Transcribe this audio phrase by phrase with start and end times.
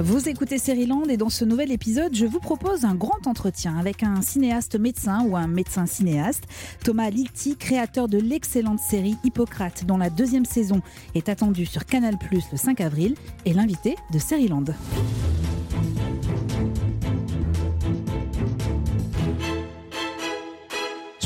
[0.00, 4.02] Vous écoutez Land et dans ce nouvel épisode, je vous propose un grand entretien avec
[4.02, 6.44] un cinéaste médecin ou un médecin cinéaste,
[6.82, 10.82] Thomas Litti, créateur de l'excellente série Hippocrate, dont la deuxième saison
[11.14, 12.18] est attendue sur Canal
[12.50, 14.64] le 5 avril, et l'invité de Land.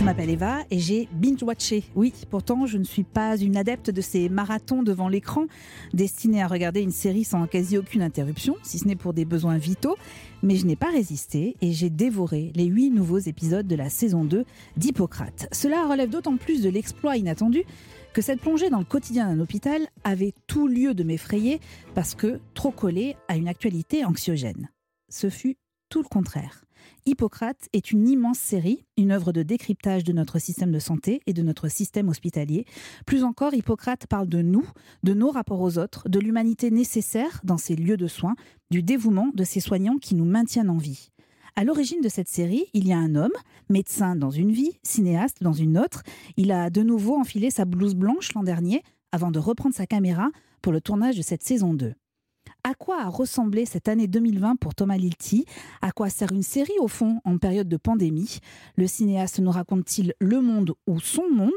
[0.08, 1.84] M'appelle Eva et j'ai binge-watché.
[1.94, 5.44] Oui, pourtant, je ne suis pas une adepte de ces marathons devant l'écran
[5.92, 9.58] destinés à regarder une série sans quasi aucune interruption, si ce n'est pour des besoins
[9.58, 9.98] vitaux.
[10.42, 14.24] Mais je n'ai pas résisté et j'ai dévoré les huit nouveaux épisodes de la saison
[14.24, 14.46] 2
[14.78, 15.46] d'Hippocrate.
[15.52, 17.64] Cela relève d'autant plus de l'exploit inattendu
[18.14, 21.60] que cette plongée dans le quotidien d'un hôpital avait tout lieu de m'effrayer
[21.94, 24.70] parce que trop collée à une actualité anxiogène.
[25.10, 25.58] Ce fut
[25.90, 26.64] tout le contraire.
[27.08, 31.32] Hippocrate est une immense série, une œuvre de décryptage de notre système de santé et
[31.32, 32.66] de notre système hospitalier.
[33.06, 34.68] Plus encore, Hippocrate parle de nous,
[35.04, 38.34] de nos rapports aux autres, de l'humanité nécessaire dans ces lieux de soins,
[38.70, 41.08] du dévouement de ces soignants qui nous maintiennent en vie.
[41.56, 43.32] À l'origine de cette série, il y a un homme,
[43.70, 46.02] médecin dans une vie, cinéaste dans une autre.
[46.36, 50.28] Il a de nouveau enfilé sa blouse blanche l'an dernier avant de reprendre sa caméra
[50.60, 51.94] pour le tournage de cette saison 2.
[52.64, 55.44] À quoi a ressemblé cette année 2020 pour Thomas Lilti?
[55.80, 58.40] À quoi sert une série au fond en période de pandémie?
[58.76, 61.50] Le cinéaste nous raconte-t-il le monde ou son monde?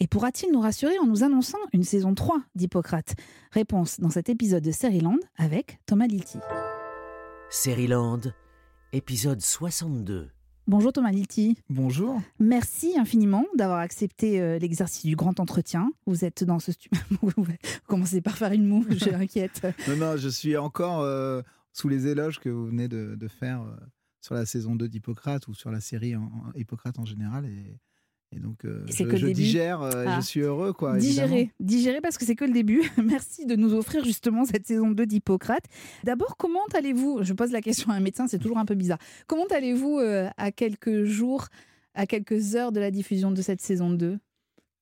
[0.00, 3.14] Et pourra-t-il nous rassurer en nous annonçant une saison 3 d'Hippocrate?
[3.52, 6.38] Réponse dans cet épisode de Land avec Thomas Lilti.
[7.88, 8.20] Land,
[8.92, 10.37] épisode 62.
[10.68, 11.56] Bonjour Thomas Lilti.
[11.70, 12.20] Bonjour.
[12.38, 15.90] Merci infiniment d'avoir accepté euh, l'exercice du grand entretien.
[16.04, 17.00] Vous êtes dans ce studio.
[17.22, 17.46] vous
[17.86, 19.66] commencez par faire une moue, je m'inquiète.
[19.88, 21.40] non, non, je suis encore euh,
[21.72, 23.76] sous les éloges que vous venez de, faire euh,
[24.20, 27.46] sur la saison 2 d'Hippocrate ou sur la série en, Hippocrate en général.
[27.46, 27.80] Et
[28.30, 30.22] et donc, euh, je, je digère, euh, je ah.
[30.22, 30.74] suis heureux.
[30.74, 32.90] Quoi, digérer, digérer parce que c'est que le début.
[33.02, 35.64] Merci de nous offrir justement cette saison 2 d'Hippocrate.
[36.04, 38.98] D'abord, comment allez-vous Je pose la question à un médecin, c'est toujours un peu bizarre.
[39.26, 41.46] Comment allez-vous euh, à quelques jours,
[41.94, 44.18] à quelques heures de la diffusion de cette saison 2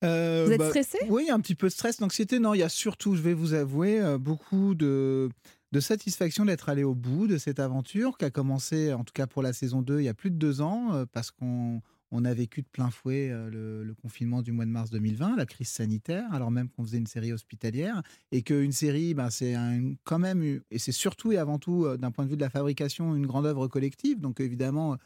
[0.03, 0.99] Vous êtes bah, stressé?
[1.09, 2.41] Oui, un petit peu de stress, d'anxiété.
[2.41, 5.29] Non, il y a surtout, je vais vous avouer, beaucoup de,
[5.71, 9.29] de satisfaction d'être allé au bout de cette aventure qui a commencé, en tout cas
[9.29, 11.81] pour la saison 2, il y a plus de deux ans, parce qu'on
[12.11, 15.47] on a vécu de plein fouet euh, le, confinement du mois de mars 2020, la
[15.47, 18.03] crise sanitaire, alors même qu'on faisait une série hospitalière,
[18.33, 19.57] et qu'une série, ben, c'est
[20.05, 22.51] quand même, et c'est surtout et avant tout, euh, d'un point de vue de la
[22.51, 24.21] fabrication, une grande œuvre collective.
[24.21, 24.97] Donc évidemment,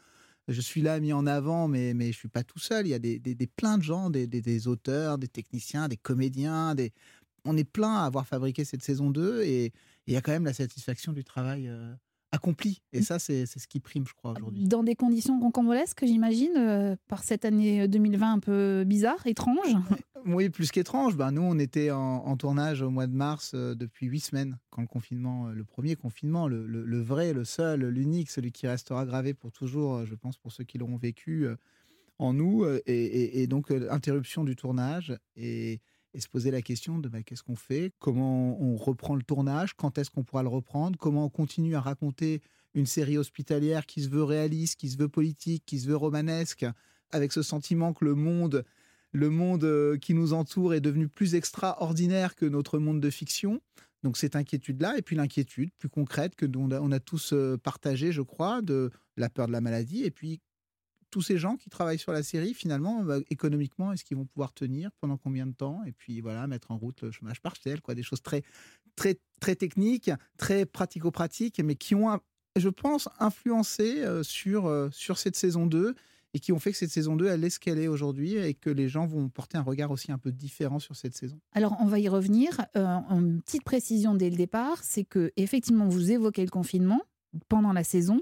[0.47, 2.87] je suis là mis en avant, mais, mais je ne suis pas tout seul.
[2.87, 6.75] Il y a des, des, plein de gens, des, auteurs, des techniciens, des comédiens.
[6.75, 6.91] Des...
[7.45, 9.71] On est plein à avoir fabriqué cette saison 2, et
[10.07, 11.67] il y a quand même la satisfaction du travail.
[11.67, 11.93] Euh,
[12.31, 12.81] accompli.
[12.93, 13.03] Et mmh.
[13.03, 14.67] ça, c'est ce qui prime, je crois, aujourd'hui.
[14.67, 19.57] Dans des conditions rocambolesques, j'imagine, euh, par cette année 2020 un peu bizarre, étrange.
[20.27, 21.17] Oui, plus qu'étrange.
[21.17, 24.83] Ben, nous, on était en, tournage au mois de mars euh, depuis huit semaines, quand
[24.83, 29.03] le confinement, euh, le premier confinement, le, le, vrai, le seul, l'unique, celui qui restera
[29.07, 31.47] gravé pour toujours, je pense, pour ceux qui l'auront vécu
[32.19, 32.67] en nous.
[32.85, 35.17] Et, et donc, interruption du tournage.
[35.35, 35.81] Et
[36.13, 39.73] et se poser la question de bah, qu'est-ce qu'on fait, comment on reprend le tournage,
[39.75, 42.41] quand est-ce qu'on pourra le reprendre, comment on continue à raconter
[42.73, 46.65] une série hospitalière qui se veut réaliste, qui se veut politique, qui se veut romanesque,
[47.11, 48.63] avec ce sentiment que le monde,
[49.11, 53.61] le monde euh, qui nous entoure est devenu plus extraordinaire que notre monde de fiction?
[54.03, 57.57] Donc cette inquiétude-là, et puis l'inquiétude plus concrète que on a, on a tous euh,
[57.57, 60.41] partagé, je crois, de la peur de la maladie, et puis
[61.11, 64.53] tous ces gens qui travaillent sur la série, finalement, bah, économiquement, est-ce qu'ils vont pouvoir
[64.53, 67.93] tenir pendant combien de temps Et puis voilà, mettre en route le chômage partiel, quoi,
[67.93, 68.43] des choses très,
[68.95, 72.19] très, très techniques, très pratico-pratiques, mais qui ont,
[72.55, 75.93] je pense, influencé euh, sur, euh, sur cette saison 2
[76.33, 78.53] et qui ont fait que cette saison 2, elle est ce qu'elle est aujourd'hui et
[78.53, 81.37] que les gens vont porter un regard aussi un peu différent sur cette saison.
[81.51, 82.65] Alors, on va y revenir.
[82.77, 87.01] Euh, une petite précision dès le départ, c'est que effectivement, vous évoquez le confinement
[87.49, 88.21] pendant la saison,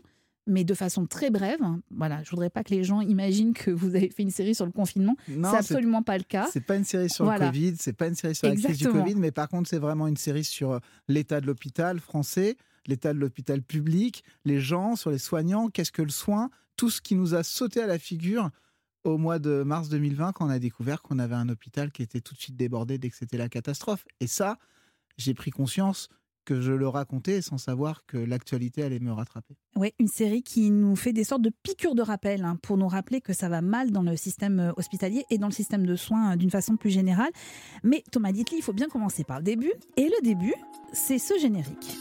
[0.49, 1.59] mais de façon très brève.
[1.91, 4.65] Voilà, je voudrais pas que les gens imaginent que vous avez fait une série sur
[4.65, 5.15] le confinement.
[5.27, 6.47] C'est absolument pas le cas.
[6.51, 8.87] C'est pas une série sur le Covid, c'est pas une série sur la crise du
[8.89, 12.57] Covid, mais par contre, c'est vraiment une série sur euh, l'état de l'hôpital français,
[12.87, 17.01] l'état de l'hôpital public, les gens, sur les soignants, qu'est-ce que le soin, tout ce
[17.01, 18.49] qui nous a sauté à la figure
[19.03, 22.21] au mois de mars 2020 quand on a découvert qu'on avait un hôpital qui était
[22.21, 24.05] tout de suite débordé dès que c'était la catastrophe.
[24.19, 24.57] Et ça,
[25.17, 26.09] j'ai pris conscience
[26.53, 29.55] je le racontais sans savoir que l'actualité allait me rattraper.
[29.75, 32.87] Oui, une série qui nous fait des sortes de piqûres de rappel hein, pour nous
[32.87, 35.95] rappeler que ça va mal dans le système euh, hospitalier et dans le système de
[35.95, 37.31] soins euh, d'une façon plus générale.
[37.83, 39.71] Mais Thomas Dittli, il faut bien commencer par le début.
[39.97, 40.53] Et le début,
[40.93, 41.97] c'est ce générique.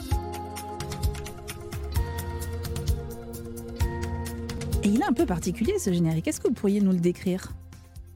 [4.84, 6.28] Et il est un peu particulier ce générique.
[6.28, 7.52] Est-ce que vous pourriez nous le décrire?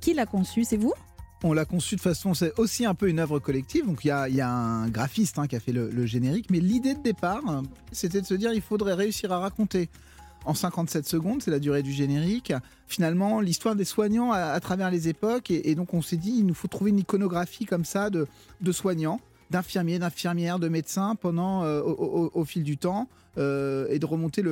[0.01, 0.65] Qui l'a conçu?
[0.65, 0.95] C'est vous?
[1.45, 3.87] On l'a conçu de façon, c'est aussi un peu une œuvre collective.
[3.87, 7.03] Donc il y a, un graphiste hein, qui a fait le, générique, mais l'idée de
[7.03, 7.43] départ,
[7.91, 9.89] c'était de se dire il faudrait réussir à raconter
[10.45, 12.53] en 57 secondes, c'est la durée du générique.
[12.87, 16.55] Finalement, l'histoire des soignants à, travers les époques, et, donc on s'est dit il nous
[16.55, 18.27] faut trouver une iconographie comme ça de,
[18.71, 23.09] soignants, d'infirmiers, d'infirmières, de médecins pendant euh, au, fil du temps,
[23.39, 24.45] euh, et de remonter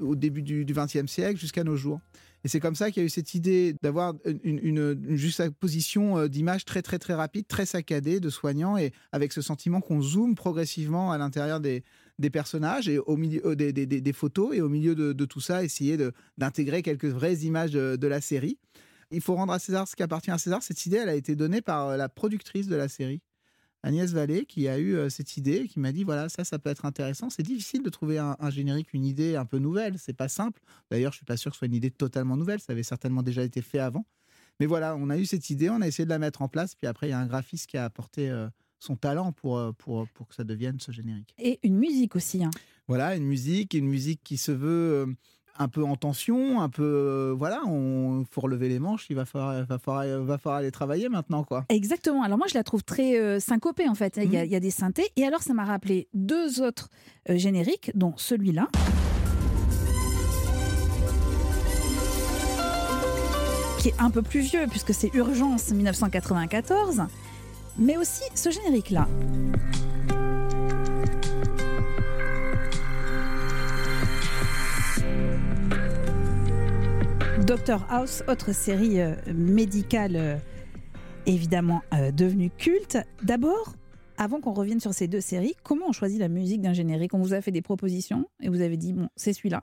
[0.00, 2.00] au début du XXe siècle jusqu'à nos jours.
[2.46, 4.14] Et c'est comme ça qu'il y a eu cette idée d'avoir
[4.44, 9.32] une, une, juxtaposition euh, d'images très très très rapide, très saccadée de soignants et avec
[9.32, 11.82] ce sentiment qu'on zoome progressivement à l'intérieur des,
[12.20, 15.40] des personnages et au milieu euh, des, des, photos et au milieu de, de tout
[15.40, 15.98] ça essayer
[16.38, 18.60] d'intégrer quelques vraies images de, de, la série.
[19.10, 20.62] Il faut rendre à César ce qui appartient à César.
[20.62, 23.22] Cette idée, elle a été donnée par euh, la productrice de la série.
[23.86, 26.70] Agnès Vallée qui a eu euh, cette idée qui m'a dit voilà ça ça peut
[26.70, 27.30] être intéressant.
[27.30, 29.94] C'est difficile de trouver un, générique une idée un peu nouvelle.
[29.96, 30.60] C'est pas simple.
[30.90, 32.58] D'ailleurs je suis pas sûr que ce soit une idée totalement nouvelle.
[32.58, 34.04] Ça avait certainement déjà été fait avant.
[34.58, 36.74] Mais voilà on a eu cette idée on a essayé de la mettre en place.
[36.74, 38.48] Puis après il y a un graphiste qui a apporté euh,
[38.80, 41.32] son talent pour, euh, pour, pour que ça devienne ce générique.
[41.38, 42.50] Et une musique aussi hein.
[42.88, 45.14] voilà une musique une musique qui se veut
[45.58, 49.24] un peu en tension, un peu euh, voilà, on faut relever les manches, il va
[49.24, 51.64] falloir, va falloir, va falloir aller travailler maintenant quoi.
[51.68, 52.22] Exactement.
[52.22, 54.18] Alors moi je la trouve très euh, syncopée en fait.
[54.22, 54.46] Il y, a, mmh.
[54.46, 56.88] il y, a des synthés et alors ça m'a rappelé deux autres
[57.30, 58.68] euh, génériques, dont celui-là.
[63.78, 67.02] qui est un peu plus vieux puisque c'est Urgence 1994,
[67.78, 69.06] mais aussi ce générique-là.
[77.46, 80.36] Doctor House, autre série euh, médicale euh,
[81.26, 82.98] évidemment euh, devenue culte.
[83.22, 83.76] D'abord,
[84.16, 87.14] avant qu'on revienne sur ces deux séries, comment on choisit la musique d'un générique?
[87.14, 89.62] On vous a fait des propositions et vous avez dit, bon, c'est celui-là.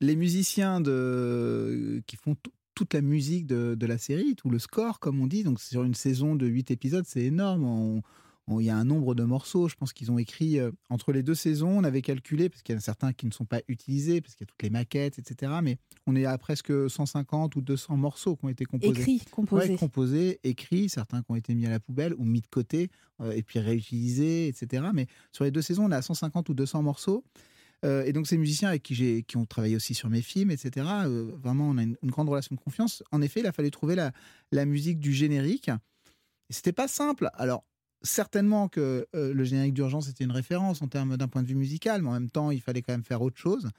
[0.00, 2.34] Les musiciens qui font
[2.74, 5.94] toute la musique de, la série, tout le score, comme on dit, donc sur une
[5.94, 8.02] saison de 8 épisodes, c'est énorme
[8.48, 9.68] il y a un nombre de morceaux.
[9.68, 11.78] Je pense qu'ils ont écrit euh, entre les deux saisons.
[11.78, 14.34] On avait calculé, parce qu'il y en a certains qui ne sont pas utilisés, parce
[14.34, 15.52] qu'il y a toutes les maquettes, etc.
[15.62, 19.00] Mais on est à presque 150 ou 200 morceaux qui ont été composés.
[19.00, 19.70] Écrits, composés.
[19.70, 22.90] Ouais, composés, écrits, certains qui ont été mis à la poubelle ou mis de côté,
[23.20, 24.84] euh, et puis réutilisés, etc.
[24.92, 27.24] Mais sur les deux saisons, on est à 150 ou 200 morceaux.
[27.84, 30.50] Euh, et donc ces musiciens avec qui, j'ai, qui ont travaillé aussi sur mes films,
[30.50, 30.86] etc.,
[31.34, 33.02] vraiment on a une, grande relation de confiance.
[33.12, 34.12] En effet, il a fallu trouver la,
[34.52, 35.68] la musique du générique.
[36.50, 37.28] Et c'était pas simple.
[37.34, 37.64] Alors,
[38.04, 41.56] certainement que euh, le générique d'urgence était une référence en termes d'un point de vue
[41.56, 43.70] musical, mais en même temps, il fallait quand même faire autre chose.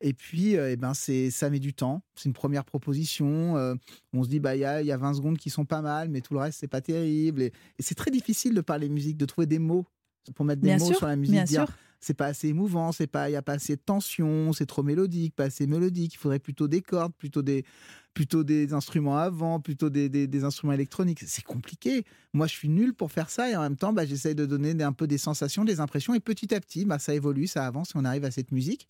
[0.00, 2.02] Et puis, euh, eh ben, c'est, ça met du temps.
[2.14, 3.56] C'est une première proposition.
[3.56, 3.74] Euh,
[4.12, 6.08] on se dit, bah, il y a, y a 20 secondes qui sont pas mal,
[6.08, 7.42] mais tout le reste, c'est pas terrible.
[7.42, 9.86] Et, c'est très difficile de parler musique, de trouver des mots
[10.32, 11.44] pour mettre des mots sur la musique.
[11.46, 11.66] Bien
[12.04, 14.82] c'est pas assez émouvant, c'est pas, il y a pas assez de tension, c'est trop
[14.82, 16.14] mélodique, pas assez mélodique.
[16.14, 17.64] Il faudrait plutôt des cordes, plutôt des,
[18.12, 21.20] plutôt des instruments avant, plutôt des, des, instruments électroniques.
[21.26, 22.04] C'est compliqué.
[22.34, 24.80] Moi, je suis nul pour faire ça et en même temps, bah, j'essaye de donner
[24.82, 27.90] un peu des sensations, des impressions et petit à petit, bah, ça évolue, ça avance
[27.90, 28.86] et on arrive à cette musique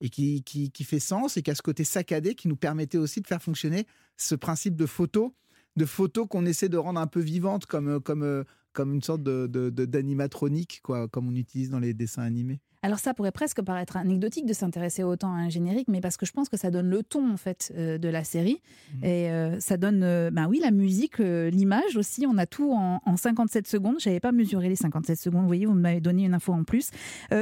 [0.00, 2.98] et qui, qui, qui fait sens et qui a ce côté saccadé qui nous permettait
[2.98, 3.86] aussi de faire fonctionner
[4.16, 5.34] ce principe de photo
[5.76, 8.44] de photos qu'on essaie de rendre un peu vivantes comme, comme,
[8.76, 12.60] comme une sorte de, d'animatronique, quoi, comme on utilise dans les dessins animés.
[12.82, 16.26] Alors ça pourrait presque paraître anecdotique de s'intéresser autant à un générique, mais parce que
[16.26, 18.60] je pense que ça donne le ton en fait euh, de la série
[18.94, 19.04] mmh.
[19.04, 20.00] et euh, ça donne,
[20.30, 22.26] ben oui, la musique, l'image aussi.
[22.28, 23.96] On a tout en, 57 secondes.
[23.98, 25.40] J'avais pas mesuré les 57 secondes.
[25.40, 26.90] Vous voyez, vous m'avez donné une info en plus.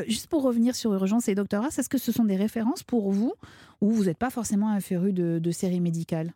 [0.06, 3.34] juste pour revenir sur Urgence et Docteur est-ce que ce sont des références pour vous
[3.80, 6.32] ou vous n'êtes pas forcément un féru de, de séries médicales?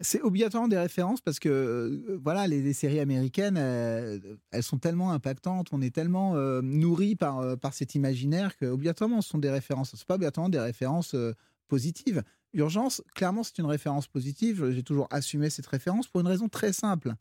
[0.00, 4.18] C'est obligatoirement des références parce que euh, voilà, les, séries américaines, euh,
[4.50, 9.20] elles sont tellement impactantes, on est tellement euh, nourri par, par cet imaginaire que obligatoirement
[9.20, 9.94] ce sont des références.
[9.96, 11.16] C'est pas obligatoirement des références
[11.68, 12.22] positives.
[12.54, 14.70] Urgence, clairement, c'est une référence positive.
[14.70, 17.14] J'ai toujours assumé cette référence pour une raison très simple.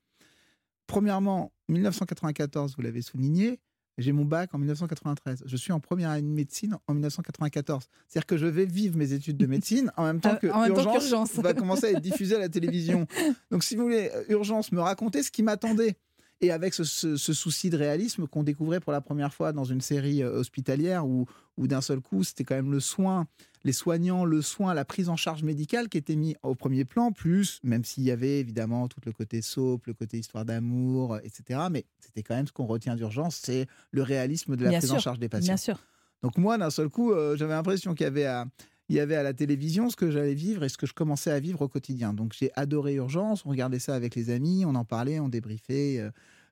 [0.86, 3.60] Premièrement, 1994, vous l'avez souligné,
[3.98, 5.44] j'ai mon bac en 1993.
[5.46, 7.88] Je suis en première année de médecine en 1994.
[8.08, 11.54] C'est-à-dire que je vais vivre mes études de médecine en même temps que Urgence va
[11.54, 13.08] commencer à être diffusée à la télévision.
[13.51, 15.98] Donc, si vous voulez, euh, Urgence me racontait ce qui m'attendait
[16.41, 16.84] et avec ce,
[17.17, 21.25] souci de réalisme qu'on découvrait pour la première fois dans une série euh, hospitalière où,
[21.58, 23.27] où d'un seul coup, c'était quand même le soin,
[23.63, 27.12] les soignants, le soin, la prise en charge médicale qui était mis au premier plan,
[27.12, 31.62] plus, même s'il y avait évidemment tout le côté soap, le côté histoire d'amour, etc.
[31.72, 35.00] Mais c'était quand même ce qu'on retient d'urgence, c'est le réalisme de la prise en
[35.00, 35.48] charge des patients.
[35.48, 35.79] Bien sûr.
[36.22, 38.46] Donc moi, d'un seul coup, euh, j'avais l'impression qu'il y avait à
[38.89, 41.32] il y avait à la télévision ce que j'allais vivre et ce que je commençais
[41.32, 42.13] à vivre au quotidien.
[42.13, 46.00] Donc j'ai adoré Urgence, on regardait ça avec les amis, on en parlait, on débriefait.
[46.00, 46.10] Euh,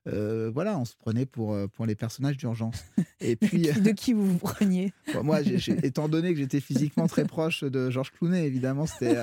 [0.08, 2.84] euh, voilà, on se prenait pour, euh, pour les personnages d'urgence.
[3.20, 4.92] Et puis, de qui vous vous preniez?
[5.12, 5.40] Bon, moi,
[5.82, 9.16] étant donné que j'étais physiquement très proche de Georges Clooney, évidemment, c'était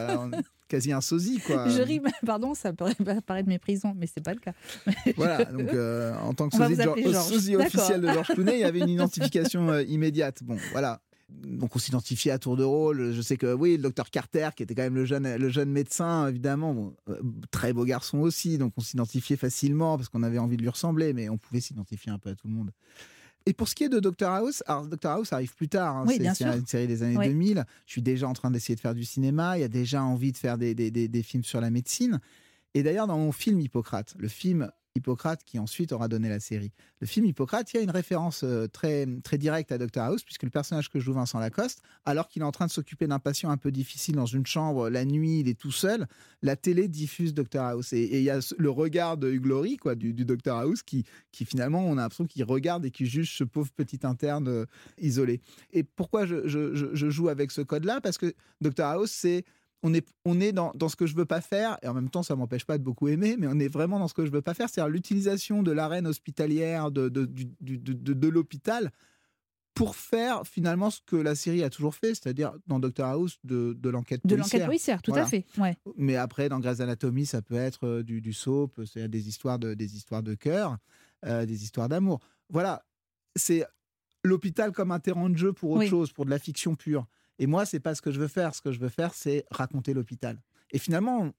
[0.68, 1.70] quasi un sosie, quoi.
[1.70, 4.54] Je ris, pardon, ça pourrait paraître méprisant, mais c'est pas le cas.
[5.16, 8.66] Voilà, donc euh, en tant que sosie, George- sosie officiel de Georges Clooney, il y
[8.66, 10.44] avait une identification euh, immédiate.
[10.44, 11.02] Bon, voilà.
[11.46, 13.12] Donc on s'identifiait à tour de rôle.
[13.14, 15.70] Je sais que oui, le docteur Carter, qui était quand même le jeune, le jeune
[15.72, 17.20] médecin, évidemment, bon, euh,
[17.52, 21.14] très beau garçon aussi, donc on s'identifiait facilement parce qu'on avait envie de lui ressembler,
[21.14, 22.72] mais on pouvait s'identifier un peu à tout le monde.
[23.46, 26.06] Et pour ce qui est de Dr House, alors Dr House arrive plus tard, hein,
[26.08, 27.28] Oui, c'est une série des années Oui.
[27.28, 27.66] 2000.
[27.86, 30.32] Je suis déjà en train d'essayer de faire du cinéma, il y a déjà envie
[30.32, 32.22] de faire des, des- des- des films sur la médecine.
[32.74, 34.72] Et d'ailleurs, dans mon film Hippocrate, le film
[35.04, 38.44] Hippocrate qui ensuite aura donné la série, le film Hippocrate, il y a une référence
[38.44, 42.28] euh, très, très directe à Dr House, puisque le personnage que joue Vincent Lacoste, alors
[42.30, 45.04] qu'il est en train de s'occuper d'un patient un peu difficile dans une chambre, la
[45.04, 46.08] nuit, il est tout seul,
[46.44, 47.92] la télé diffuse Dr House.
[47.94, 51.86] Et il y a le regard de Hugh quoi, du, Dr House, qui, qui finalement,
[51.86, 54.66] on a l'impression qu'il regarde et qui juge ce pauvre petit interne euh,
[55.00, 55.42] isolé.
[55.72, 58.00] Et pourquoi je- je joue avec ce code-là?
[58.00, 59.44] Parce que Dr House, c'est
[59.84, 62.10] on est, on est dans, dans ce que je veux pas faire, et en même
[62.10, 64.32] temps, ça m'empêche pas de beaucoup aimer, mais on est vraiment dans ce que je
[64.32, 68.92] veux pas faire, c'est-à-dire l'utilisation de l'arène hospitalière, de, de, du- de, de- de l'hôpital,
[69.76, 73.74] pour faire finalement ce que la série a toujours fait, c'est-à-dire dans Dr House, de,
[73.78, 74.60] de l'enquête De policière.
[74.62, 75.26] l'enquête policière, tout Voilà.
[75.26, 75.46] à fait.
[75.58, 75.76] Ouais.
[75.98, 79.58] Mais après, dans Grey's Anatomy, ça peut être euh, du, du soap, c'est des histoires
[79.60, 80.78] de, des histoires de cœur,
[81.26, 82.20] euh, des histoires d'amour.
[82.50, 82.86] Voilà,
[83.36, 83.66] c'est
[84.24, 85.88] l'hôpital comme un terrain de jeu pour autre Oui.
[85.90, 87.08] chose, pour de la fiction pure.
[87.40, 88.56] Et moi, c'est pas ce que je veux faire.
[88.56, 90.40] Ce que je veux faire, c'est raconter l'hôpital.
[90.72, 91.32] Et finalement,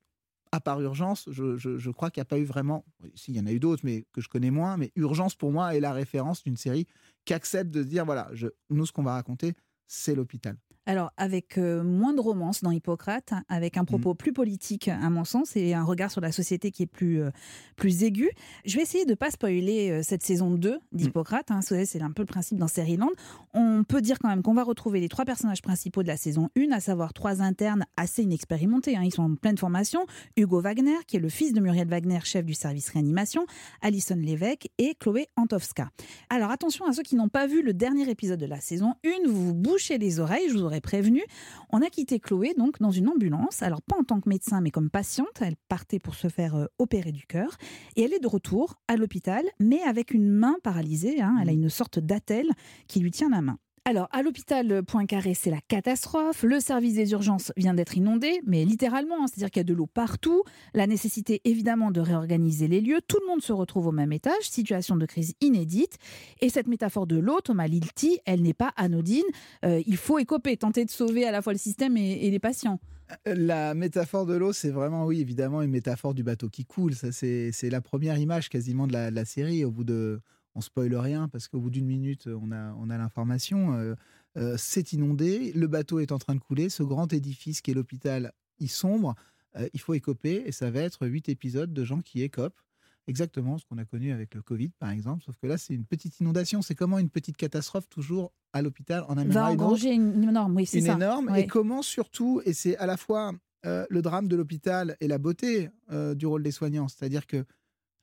[0.52, 2.84] à part Urgence, je, crois qu'il n'y a pas eu vraiment.
[3.02, 4.76] oui, Si, il y en a eu d'autres, mais que je connais moins.
[4.76, 6.86] Mais Urgence, pour moi, est la référence d'une série
[7.24, 8.30] qui accepte de dire voilà,
[8.70, 9.54] nous, ce qu'on va raconter,
[9.86, 10.56] c'est l'hôpital.
[10.87, 15.25] Alors, avec euh, moins de romance dans Hippocrate, avec un propos plus politique, à mon
[15.25, 17.31] sens, et un regard sur la société qui est plus, euh,
[17.76, 18.31] plus aigu.
[18.67, 21.50] Je vais essayer de ne pas spoiler euh, cette saison 2 d'Hippocrate.
[21.50, 23.09] hein, c'est un peu le principe dans Seriland.
[23.55, 26.50] On peut dire quand même qu'on va retrouver les trois personnages principaux de la saison
[26.57, 28.97] 1, à savoir trois internes assez inexpérimentés.
[28.97, 30.05] hein, ils sont en pleine formation.
[30.37, 33.47] Hugo Wagner, qui est le fils de Muriel Wagner, chef du service réanimation,
[33.81, 35.88] Alison Lévesque et Chloé Antowska.
[36.29, 39.26] Alors attention à ceux qui n'ont pas vu le dernier épisode de la saison 1,
[39.29, 41.23] vous vous bouchez les oreilles, je vous aurais prévenu.
[41.71, 44.71] On a quitté Chloé donc dans une ambulance, alors pas en tant que médecin mais
[44.71, 47.57] comme patiente, elle partait pour se faire euh, opérer du cœur
[47.97, 51.52] et elle est de retour à l'hôpital mais avec une main paralysée, hein, elle a
[51.52, 52.50] une sorte d'attelle
[52.88, 53.59] qui lui tient la main.
[53.87, 56.43] Alors, à l'hôpital Poincaré, c'est la catastrophe.
[56.43, 59.75] Le service des urgences vient d'être inondé, mais littéralement, hein, c'est-à-dire qu'il y a de
[59.75, 60.43] l'eau partout.
[60.73, 63.00] La nécessité, évidemment, de réorganiser les lieux.
[63.07, 65.99] Tout le monde se retrouve au même étage, situation de crise inédite.
[66.41, 69.23] Et cette métaphore de l'eau, Thomas Lilti, elle n'est pas anodine.
[69.67, 72.81] Euh, il faut écoper, tenter de sauver à la fois le système et, les patients.
[73.26, 76.95] La métaphore de l'eau, c'est vraiment, oui, évidemment, une métaphore du bateau qui coule.
[76.95, 79.62] C'est la première image quasiment de la, de la série.
[79.62, 80.23] Au bout de,
[80.54, 83.75] on spoile rien parce qu'au bout d'une minute, on a, on a l'information.
[83.75, 83.94] Euh,
[84.37, 86.68] euh, c'est inondé, le bateau est en train de couler.
[86.68, 89.14] Ce grand édifice qui est l'hôpital, il sombre.
[89.56, 92.61] Euh, il faut écoper et ça va être huit épisodes de gens qui écopent.
[93.06, 95.23] Exactement ce qu'on a connu avec le Covid, par exemple.
[95.25, 96.62] Sauf que là, c'est une petite inondation.
[96.62, 100.30] C'est comment une petite catastrophe toujours à l'hôpital en Va une autre engranger une, une
[100.30, 100.94] norme, oui, c'est une ça.
[100.94, 101.28] énorme.
[101.30, 101.40] Oui.
[101.40, 103.32] Et comment surtout, et c'est à la fois
[103.64, 105.70] le drame de l'hôpital et la beauté
[106.14, 107.46] du rôle des soignants, c'est-à-dire que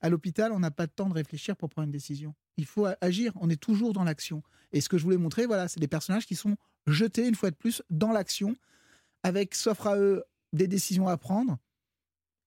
[0.02, 2.34] à l'hôpital, on n'a pas de temps de réfléchir pour prendre une décision.
[2.58, 3.34] Il faut agir.
[3.40, 4.44] On est toujours dans l'action.
[4.72, 6.56] Et ce que je voulais montrer, voilà, c'est des personnages qui sont
[6.88, 8.56] jetés une fois de plus dans l'action,
[9.24, 11.58] avec s'offre à eux des décisions à prendre.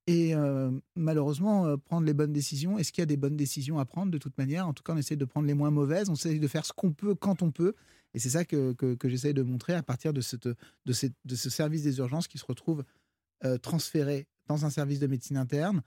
[0.07, 2.79] Et euh, malheureusement, euh, prendre les bonnes décisions.
[2.79, 4.11] Est-ce qu'il y a des bonnes décisions à prendre?
[4.11, 6.11] De toute manière En tout cas, on essaie de prendre les moins mauvaises.
[6.11, 7.75] On essaie de faire ce qu'on peut quand on peut.
[8.13, 11.15] Et c'est ça que, que, que j'essaie de montrer à partir de, cette, de, cette,
[11.25, 12.85] de ce service des urgences qui se retrouve
[13.45, 15.83] euh, transféré dans un service de médecine interne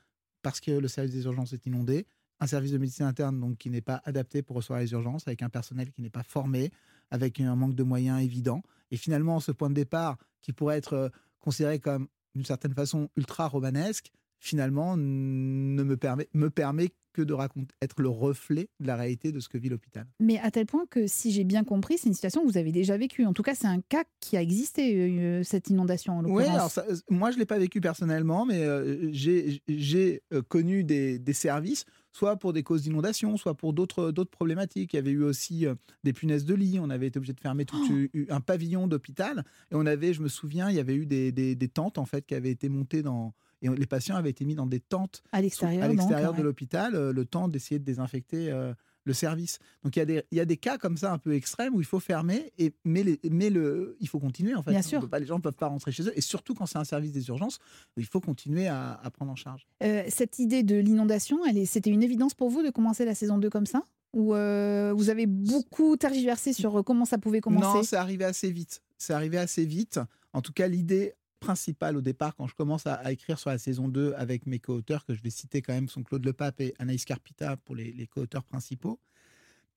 [0.47, 2.07] parce que le service des urgences est inondé.
[2.39, 5.41] Un service de médecine interne donc, qui n'est pas adapté pour recevoir les urgences, avec
[5.41, 6.71] un personnel qui n'est pas formé,
[7.11, 8.63] avec un manque de moyens évident.
[8.89, 11.09] Et finalement, ce point de départ qui pourrait être euh,
[11.41, 17.33] considéré comme d'une certaine façon ultra romanesque, finalement ne me permet, me permet que de
[17.33, 20.05] raconter, être le reflet de la réalité de ce que vit l'hôpital.
[20.19, 22.71] Mais à tel point que, si j'ai bien compris, c'est une situation que vous avez
[22.71, 23.25] déjà vécue.
[23.25, 26.49] En tout cas, c'est un cas qui a existé, euh, cette inondation en Oui, l'occurrence.
[26.55, 31.17] alors ça, euh, moi je ne l'ai pas vécu personnellement, mais euh, j'ai connu des,
[31.17, 34.93] des services, soit pour des causes d'inondation, soit pour d'autres d'autres problématiques.
[34.93, 37.39] Il y avait eu aussi euh, des punaises de lit, on avait été obligé de
[37.39, 40.95] fermer tout Oh un pavillon d'hôpital, et on avait, je me souviens, il y avait
[40.95, 44.15] eu des, des, des tentes en fait qui avaient été montées dans et les patients
[44.15, 47.83] avaient été mis dans des tentes à l'extérieur, de l'hôpital, euh, le temps d'essayer de
[47.85, 48.73] désinfecter euh,
[49.03, 49.59] le service.
[49.83, 51.73] Donc il y, a des, il y a des cas comme ça un peu extrêmes
[51.73, 54.71] où il faut fermer, et, mais, les- mais le, il faut continuer en fait.
[54.71, 55.07] Bien sûr.
[55.09, 57.13] pas- les gens ne peuvent pas rentrer chez eux, et surtout quand c'est un service
[57.13, 57.59] des urgences,
[57.95, 59.65] il faut continuer à, à prendre en charge.
[59.83, 63.49] Euh, cette idée de l'inondation, c'était une évidence pour vous de commencer la saison 2
[63.49, 63.83] comme ça?
[64.13, 68.51] Ou euh, vous avez beaucoup tergiversé sur comment ça pouvait Non, commencer c'est arrivé assez
[68.51, 68.81] vite.
[68.97, 69.99] C'est arrivé assez vite.
[70.33, 73.87] En tout cas, l'idée principale au départ, quand je commence à, écrire sur la saison
[73.87, 77.05] 2 avec mes co-auteurs, que je vais citer quand même, sont Claude Lepape et Anaïs
[77.05, 78.99] Carpita pour les, les co-auteurs principaux.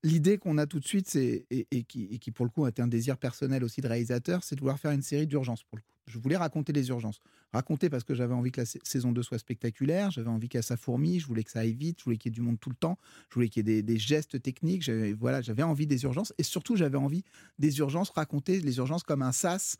[0.03, 3.17] L'idée qu'on a tout de suite, et, et qui, pour le coup était un désir
[3.17, 5.91] personnel aussi de réalisateur, c'est de vouloir faire une série d'urgences pour le coup.
[6.07, 7.19] Je voulais raconter les urgences.
[7.53, 10.63] Raconter parce que j'avais envie que la sa- saison 2 soit spectaculaire, j'avais envie qu'elle
[10.63, 12.59] ça fourmille, je voulais que ça aille vite, je voulais qu'il y ait du monde
[12.59, 12.97] tout le temps,
[13.29, 16.97] je voulais qu'il y ait des, gestes techniques, j'avais envie des urgences et surtout j'avais
[16.97, 17.23] envie
[17.59, 19.77] des urgences, raconter les urgences comme un SAS,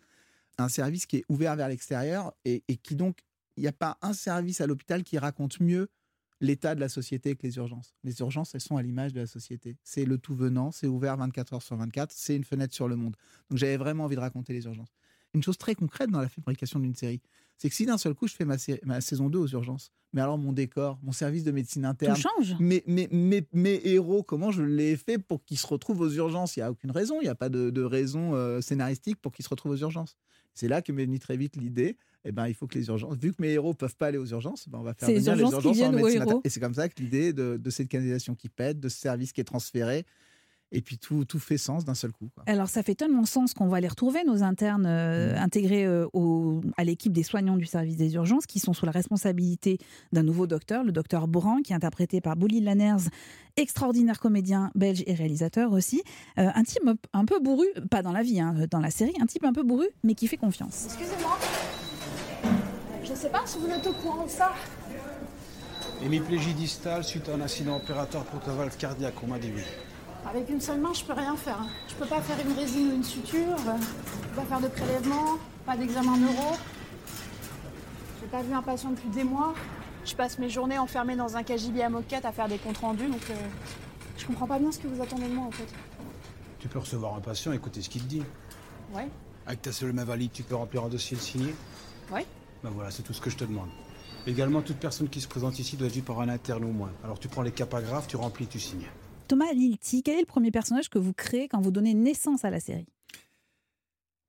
[0.57, 3.19] un service qui est ouvert vers l'extérieur et, qui donc,
[3.57, 5.89] il n'y a pas un service à l'hôpital qui raconte mieux
[6.39, 7.93] l'état de la société que les urgences.
[8.03, 9.77] Les urgences, elles sont à l'image de la société.
[9.83, 12.95] C'est le tout venant, c'est ouvert 24 heures sur 24, c'est une fenêtre sur le
[12.95, 13.15] monde.
[13.49, 14.91] Donc j'avais vraiment envie de raconter les urgences.
[15.33, 17.21] Une chose très concrète dans la fabrication d'une série,
[17.57, 18.57] c'est que si d'un seul coup je fais ma,
[19.01, 22.55] saison 2 aux urgences, mais alors mon décor, mon service de médecine Tout interne, change
[22.59, 26.09] mes, mes, mes, mes héros, comment je les ai fait pour qu'ils se retrouvent aux
[26.09, 26.57] urgences?
[26.57, 29.31] Il n'y a aucune raison, il n'y a pas de, de raison euh, scénaristique pour
[29.31, 30.17] qu'ils se retrouvent aux urgences.
[30.53, 33.15] C'est là que m'est venue très vite l'idée, eh ben, il faut que les urgences,
[33.15, 35.19] vu que mes héros peuvent pas aller aux urgences, ben, on va faire C'est les
[35.21, 36.29] venir urgences qui viennent en aux médecine héros.
[36.29, 36.41] interne.
[36.43, 39.31] Et c'est comme ça que l'idée de, de cette canalisation qui pète, de ce service
[39.31, 40.05] qui est transféré,
[40.71, 42.29] et puis tout, tout fait sens d'un seul coup.
[42.33, 42.43] quoi.
[42.47, 45.37] Alors ça fait tellement sens qu'on va les retrouver, nos internes euh, Mhm.
[45.43, 48.91] intégrés euh, au- à l'équipe des soignants du service des urgences, qui sont sous la
[48.91, 49.77] responsabilité
[50.13, 53.09] d'un nouveau docteur, le docteur Boran, qui est interprété par Bouli Lanners,
[53.57, 56.01] extraordinaire comédien belge et réalisateur aussi.
[56.37, 59.25] Euh, un type un peu bourru, pas dans la vie, hein, dans la série, un
[59.25, 60.85] type un peu bourru, mais qui fait confiance.
[60.85, 61.37] Excusez-moi.
[63.03, 64.51] Je sais pas si vous êtes au courant de ça.
[66.03, 69.61] Hémiplégie distale suite à un accident opératoire pour ta valve cardiaque, on m'a dit oui.
[70.31, 71.59] Avec une seule main, je peux rien faire.
[71.89, 73.37] Je peux pas faire une résine ou une suture.
[73.67, 76.55] euh, Je peux pas faire de prélèvement, pas d'examen neuro.
[78.21, 79.53] J'ai pas vu un patient depuis des mois.
[80.05, 83.07] Je passe mes journées enfermée dans un cagibi à moquette à faire des comptes rendus,
[83.07, 83.33] donc euh,
[84.17, 85.67] je comprends pas bien ce que vous attendez de moi en fait.
[86.59, 88.23] Tu peux recevoir un patient, écouter ce qu'il te dit.
[88.93, 89.07] Ouais,
[89.45, 91.55] Avec ta seule main valide, tu peux remplir un dossier et le signer.
[92.13, 92.25] ouais.
[92.63, 93.69] Ben voilà, c'est tout ce que je te demande.
[94.27, 96.91] Également, toute personne qui se présente ici doit être vue par un interne au moins.
[97.03, 98.87] Alors tu prends les cas pas graves, tu remplis, tu signes.
[99.31, 102.49] Thomas Lilti, quel est le premier personnage que vous créez quand vous donnez naissance à
[102.49, 102.85] la série?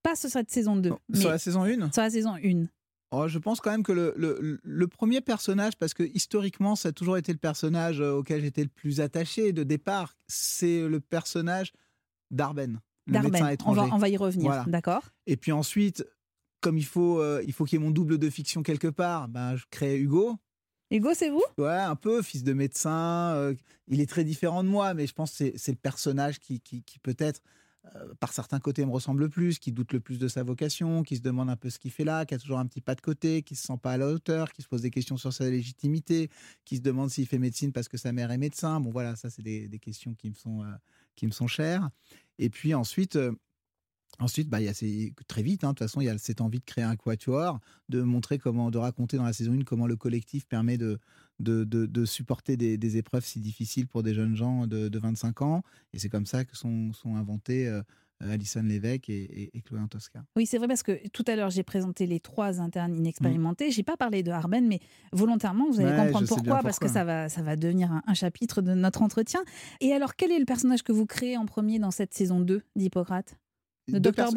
[0.05, 2.67] Pas sur cette saison 2, mais Sur la saison 1 sur la saison 1.
[3.11, 6.91] Oh, je pense quand même que le, le- le premier personnage, parce que historiquement, ça
[6.91, 11.01] a toujours été le personnage euh, auquel j'étais le plus attaché de départ, c'est le
[11.01, 11.73] personnage
[12.31, 13.81] d'Arben, le médecin Darben, on étranger.
[13.81, 14.65] va, on va y revenir, Voilà.
[14.69, 15.03] d'accord?
[15.27, 16.07] Et puis ensuite,
[16.61, 19.27] comme il faut, euh, il faut qu'il y ait mon double de fiction quelque part,
[19.29, 20.39] ben, je crée Hugo.
[20.93, 21.43] Hugo, c'est vous?
[21.57, 23.33] Ouais, un peu, fils de médecin.
[23.35, 23.55] euh,
[23.89, 26.83] il est très différent de moi, mais je pense que c'est- le personnage qui, qui,
[26.83, 27.41] qui peut-être,
[27.97, 31.03] euh, par certains côtés, me ressemble le plus, qui doute le plus de sa vocation,
[31.03, 32.95] qui se demande un peu ce qu'il fait là, qui a toujours un petit pas
[32.95, 35.33] de côté, qui se sent pas à la hauteur, qui se pose des questions sur
[35.33, 36.29] sa légitimité,
[36.67, 38.79] qui se demande s'il fait médecine parce que sa mère est médecin.
[38.79, 40.67] Bon, voilà, ça, c'est des, des questions qui me sont, euh,
[41.17, 41.89] qui me sont chères.
[42.39, 43.19] Et puis ensuite.
[44.19, 46.41] Ensuite, bah, y a ces- très vite, hein, de toute façon, il y a cette
[46.41, 49.87] envie de créer un quatuor, de montrer comment, de raconter dans la saison 1 comment
[49.87, 50.99] le collectif permet de,
[51.41, 54.99] de, de- de supporter des, des épreuves si difficiles pour des jeunes gens de, de
[54.99, 55.63] 25 ans.
[55.93, 57.83] Et c'est comme ça que sont, sont inventés euh,
[58.21, 60.23] Alison Lévesque et, et, et Chloé Antosca.
[60.37, 63.73] Oui, c'est vrai parce que tout à l'heure, j'ai présenté les trois internes inexpérimentés.
[63.73, 64.79] J'ai pas parlé de Arben, mais
[65.13, 65.89] volontairement, vous allez.
[65.91, 69.03] Ouais, comprendre pourquoi, parce que ça va, ça va devenir un, un chapitre de notre
[69.03, 69.41] entretien.
[69.81, 72.63] Et alors, quel est le personnage que vous créez en premier dans cette saison 2
[72.77, 73.37] d'Hippocrate?
[73.89, 73.95] Il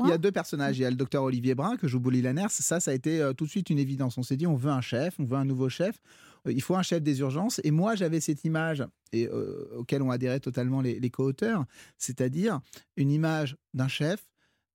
[0.09, 0.77] y a deux personnages.
[0.77, 2.47] Il y a le docteur Olivier Brun, que joue Bouli Lanners.
[2.49, 4.17] Ça, ça a été euh, tout de suite une évidence.
[4.17, 6.01] On s'est dit, on veut un chef, on veut un nouveau chef.
[6.47, 7.61] Euh, il faut un chef des urgences.
[7.63, 11.65] Et moi, j'avais cette image, et, euh, auquel ont adhéré totalement les, les co-auteurs,
[11.97, 12.59] c'est-à-dire
[12.97, 14.25] une image d'un chef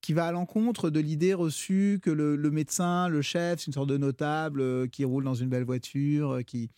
[0.03, 3.75] qui va à l'encontre de l'idée reçue que le, le médecin, le chef, c'est une
[3.75, 6.71] sorte de notable qui roule dans une belle voiture, qui,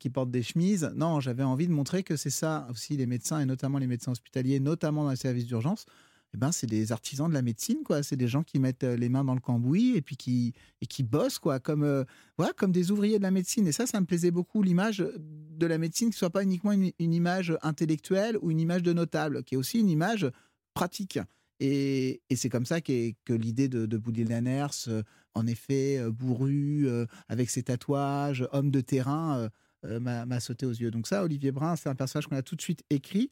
[0.00, 0.90] qui porte des chemises.
[0.96, 4.10] Non, j'avais envie de montrer que c'est ça aussi les médecins, et notamment les médecins
[4.10, 5.86] hospitaliers, notamment dans les services d'urgence.
[6.34, 8.02] Eh ben, c'est des artisans de la médecine, quoi.
[8.02, 10.86] C'est des gens qui mettent euh, les mains dans le cambouis et puis qui, et
[10.86, 12.02] qui bossent, quoi, comme, euh,
[12.36, 13.68] voilà, comme des ouvriers de la médecine.
[13.68, 16.90] Et ça, ça me plaisait beaucoup, l'image de la médecine qui soit pas uniquement une,
[16.98, 20.28] image intellectuelle ou une image de notable, qui est aussi une image
[20.74, 21.20] pratique.
[21.60, 25.02] Et, et c'est comme ça qu'est- que l'idée de, de Boudil euh,
[25.34, 26.88] en effet, bourru,
[27.28, 29.48] avec ses tatouages, homme de terrain,
[29.84, 30.90] m'a sauté aux yeux.
[30.90, 33.30] Donc ça, Olivier Brun, c'est un personnage qu'on a tout de suite écrit.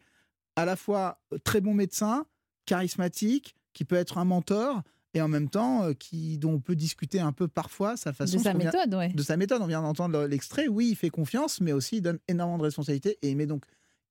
[0.57, 2.27] À la fois très bon médecin,
[2.67, 4.83] charismatique, qui peut être un mentor,
[5.15, 8.39] et en même temps, euh, qui, dont on peut discuter un peu parfois sa façon
[8.39, 9.09] De sa vient- méthode, ouais.
[9.13, 9.61] de sa méthode.
[9.63, 10.69] On vient d'entendre l'extrait.
[10.69, 13.19] Oui, il fait confiance, mais aussi il donne énormément de responsabilités.
[13.23, 13.65] Et il met donc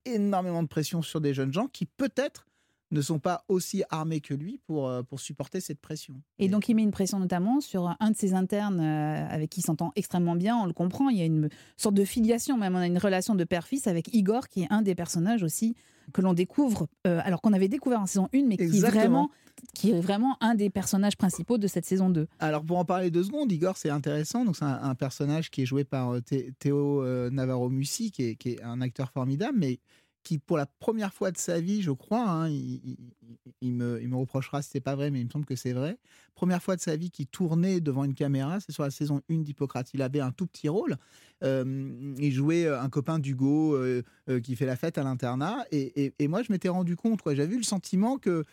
[0.04, 2.46] énormément de pression sur des jeunes gens qui peut-être
[2.92, 6.14] ne sont pas aussi armés que lui pour, euh, pour supporter cette pression.
[6.38, 9.60] Et donc il met une pression notamment sur un de ses internes euh, avec qui
[9.60, 12.74] il s'entend extrêmement bien, on le comprend, il y a une sorte de filiation, même
[12.74, 15.74] on a une relation de père-fils avec Igor qui est un des personnages aussi
[16.12, 19.30] que l'on découvre, euh, alors qu'on avait découvert en saison 1, mais qui est, vraiment,
[19.72, 22.26] qui est vraiment un des personnages principaux de cette saison 2.
[22.40, 25.66] Alors pour en parler deux secondes, Igor c'est intéressant, donc c'est un, personnage qui est
[25.66, 26.16] joué par
[26.58, 29.78] Théo Navarro Mussi, qui est, qui est un acteur formidable, mais
[30.22, 34.70] qui, pour la première fois de sa vie, je crois, hein, il, me, reprochera si
[34.70, 35.98] c'est pas vrai, mais il me semble que c'est vrai.
[36.34, 39.38] Première fois de sa vie qui tournait devant une caméra, c'est sur la saison 1
[39.38, 39.90] d'Hippocrate.
[39.94, 40.96] Il avait un tout petit rôle.
[41.42, 45.64] Euh, il jouait un copain d'Hugo euh, euh, qui fait la fête à l'internat.
[45.72, 48.44] Et, moi, je m'étais rendu compte, j'avais vu le sentiment que.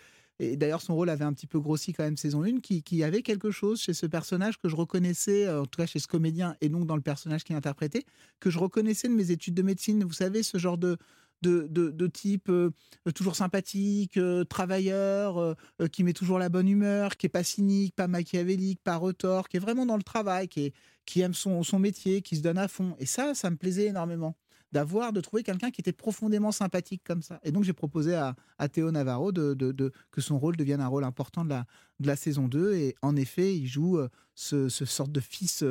[0.41, 3.03] Et d'ailleurs, son rôle avait un petit peu grossi quand même saison 1, qui, qui
[3.03, 6.55] avait quelque chose chez ce personnage que je reconnaissais, en tout cas chez ce comédien,
[6.62, 8.05] et donc dans le personnage qu'il interprétait,
[8.39, 10.01] que je reconnaissais de mes études de médecine.
[10.05, 10.97] Vous savez, ce genre de,
[11.41, 12.71] de, de, type euh,
[13.15, 15.56] toujours sympathique, euh, travailleur, euh,
[15.91, 19.58] qui met toujours la bonne humeur, qui est pas cynique, pas machiavélique, pas retort, qui
[19.58, 20.73] est vraiment dans le travail, qui,
[21.06, 22.95] qui aime son, son métier, qui se donne à fond.
[22.99, 24.36] Et ça, ça me plaisait énormément
[24.71, 27.39] d'avoir, de trouver quelqu'un qui était profondément sympathique comme ça.
[27.43, 28.36] Et donc j'ai proposé à,
[28.71, 31.65] Théo Navarro de, de, que son rôle devienne un rôle important de la,
[31.99, 32.75] de la saison 2.
[32.75, 33.99] Et en effet, il joue
[34.36, 35.63] ce, ce sorte de fils,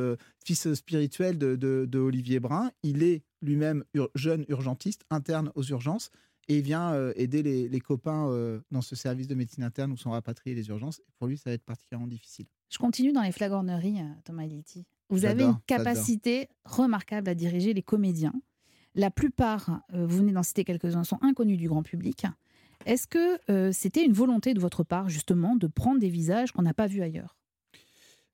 [0.44, 2.70] fils spirituel de, Olivier Brun.
[2.82, 3.84] Il est lui-même
[4.14, 6.10] jeune urgentiste, interne aux urgences,
[6.48, 9.96] et il vient euh, aider les, copains euh, dans ce service de médecine interne où
[9.96, 11.00] sont rapatriés les urgences.
[11.00, 12.46] Et pour lui, ça va être particulièrement difficile.
[12.70, 14.86] Je continue dans les flagorneries, euh, Thomas Litti.
[15.10, 18.34] Vous avez une capacité remarquable à diriger les comédiens.
[18.98, 22.26] La plupart, vous venez d'en citer quelques-uns, sont inconnus du grand public.
[22.84, 26.74] Est-ce que c'était une volonté de votre part, justement, de prendre des visages qu'on n'a
[26.74, 27.36] pas vus ailleurs?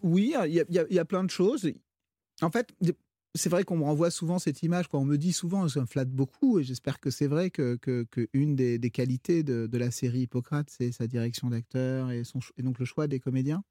[0.03, 1.71] Oui, il y, a plein de choses.
[2.41, 2.75] En fait,
[3.35, 5.87] c'est vrai qu'on me renvoie souvent cette image, quand on me dit souvent, ça me
[5.87, 10.71] flatte beaucoup, et j'espère que c'est vrai que, que, des, qualités de, la série Hippocrate,
[10.71, 12.23] c'est sa direction d'acteur et
[12.63, 13.63] donc le choix des comédiens.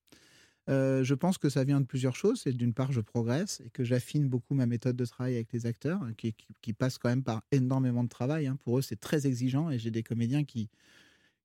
[0.70, 2.42] Euh, je pense que ça vient de plusieurs choses.
[2.44, 5.66] C'est d'une part, je progresse et que j'affine beaucoup ma méthode de travail avec les
[5.66, 8.48] acteurs, qui, qui, passent quand même par énormément de travail.
[8.48, 8.58] Hein.
[8.64, 10.70] Pour eux, c'est très exigeant et j'ai des comédiens qui,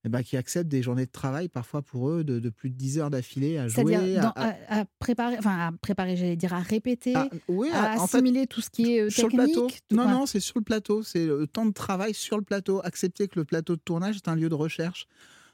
[0.04, 3.00] eh ben, qui acceptent des journées de travail parfois pour eux de, plus de 10
[3.00, 4.16] heures d'affilée à jouer.
[4.16, 7.28] À, préparer, enfin à préparer, j'allais dire à répéter, ah,
[7.72, 9.48] à, assimiler tout ce qui est euh, sur technique.
[9.48, 9.68] Le plateau.
[9.90, 11.02] Non, non, c'est sur le plateau.
[11.02, 12.80] C'est le temps de travail sur le plateau.
[12.84, 15.08] Accepter que le plateau de tournage est un lieu de recherche.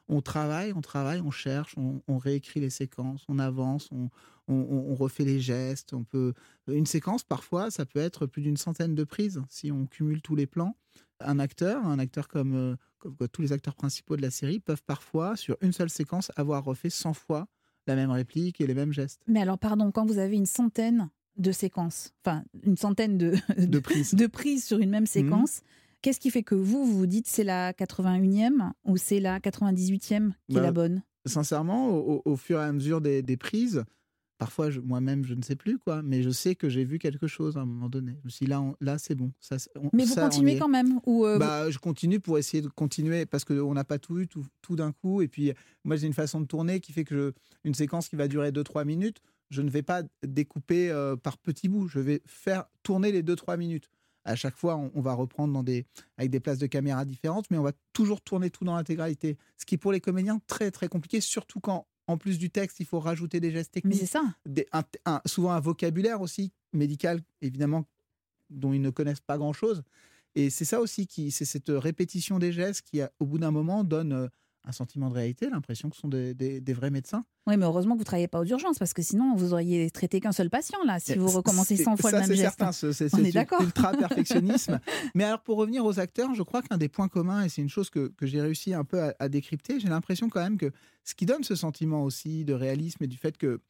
[0.09, 4.11] On travaille, on travaille, on cherche, on, réécrit les séquences, on avance, on,
[4.49, 5.95] on, refait les gestes.
[5.95, 6.35] On peut
[6.69, 10.37] une séquence parfois, ça peut être plus d'une centaine de prises si on cumule tous
[10.37, 10.77] les plans.
[11.21, 15.37] Un acteur, un acteur comme euh, tous les acteurs principaux de la série peuvent parfois,
[15.37, 17.49] sur une seule séquence, avoir refait 100 fois
[17.87, 19.21] la même réplique et les mêmes gestes.
[19.27, 23.79] Mais alors, pardon, quand vous avez une centaine de séquences, enfin, une centaine de, de,
[23.79, 24.15] prises.
[24.15, 25.69] de prises sur une même séquence, mhm.
[26.05, 30.33] Qu'est-ce qui fait que vous, vous vous dites c'est la 81e ou c'est la 98e
[30.49, 31.03] qui est la bah, bonne?
[31.27, 33.85] Sincèrement, au, fur et à mesure des prises,
[34.37, 37.57] Parfois, moi-même, je ne sais plus quoi, mais je sais que j'ai vu quelque chose
[37.57, 38.17] à un moment donné.
[38.21, 39.33] Je me suis dit, là, là c'est bon.
[39.39, 39.57] Ça,
[39.93, 43.45] mais vous continuez quand même ou euh, bah, Je continue pour essayer de continuer parce
[43.45, 45.23] qu'on n'a pas tout eu tout, tout d'un coup.
[45.23, 45.53] Et puis,
[45.85, 48.85] moi, j'ai une façon de tourner qui fait que une séquence qui va durer 2-3
[48.85, 51.87] minutes, je ne vais pas découper euh, par petits bouts.
[51.87, 53.89] Je vais faire tourner les 2-3 minutes.
[54.25, 55.85] À chaque fois, on, va reprendre dans des,
[56.17, 59.37] avec des places de caméra différentes, mais on va toujours tourner tout dans l'intégralité.
[59.59, 62.87] Ce qui, pour les comédiens, très très compliqué, surtout quand en plus du texte, il
[62.87, 64.01] faut rajouter des gestes techniques.
[64.01, 64.35] c'est ça.
[65.27, 67.85] souvent un vocabulaire aussi médical, évidemment,
[68.51, 69.83] dont ils ne connaissent pas grand-chose.
[70.35, 73.85] Et c'est ça aussi, qui, c'est cette répétition des gestes qui, au bout d'un moment,
[73.85, 74.29] donne euh,
[74.67, 77.25] un sentiment de réalité, l'impression que ce sont des, vrais médecins.
[77.47, 79.91] Oui, mais heureusement que vous ne travaillez pas aux urgences, parce que sinon, vous auriez
[79.91, 82.41] traité qu'un seul patient, là, si vous recommencez 100 fois le même geste.
[82.41, 84.81] Certain, c'est certain, c'est ultra-perfectionnisme.
[85.15, 87.69] mais alors, pour revenir aux acteurs, je crois qu'un des points communs, et c'est une
[87.69, 90.73] chose que, j'ai réussi un peu à, décrypter, j'ai l'impression quand même que
[91.05, 93.61] ce qui donne ce sentiment aussi de réalisme et du fait que,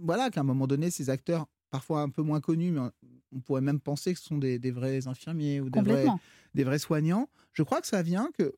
[0.00, 2.88] voilà, qu'à un moment donné, ces acteurs, parfois un peu moins connus, mais
[3.34, 6.06] on pourrait même penser que ce sont des, vrais infirmiers ou des vrais,
[6.54, 8.54] des vrais soignants, je crois que ça vient que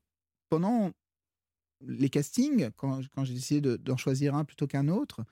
[0.51, 0.91] pendant
[1.87, 5.25] les castings, quand, j'ai décidé d'en choisir un plutôt qu'un autre,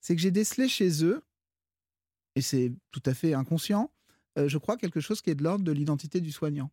[0.00, 1.22] c'est que j'ai décelé chez eux,
[2.34, 3.90] et c'est tout à fait inconscient,
[4.38, 6.70] euh, je crois quelque chose qui est de l'ordre de l'identité du soignant.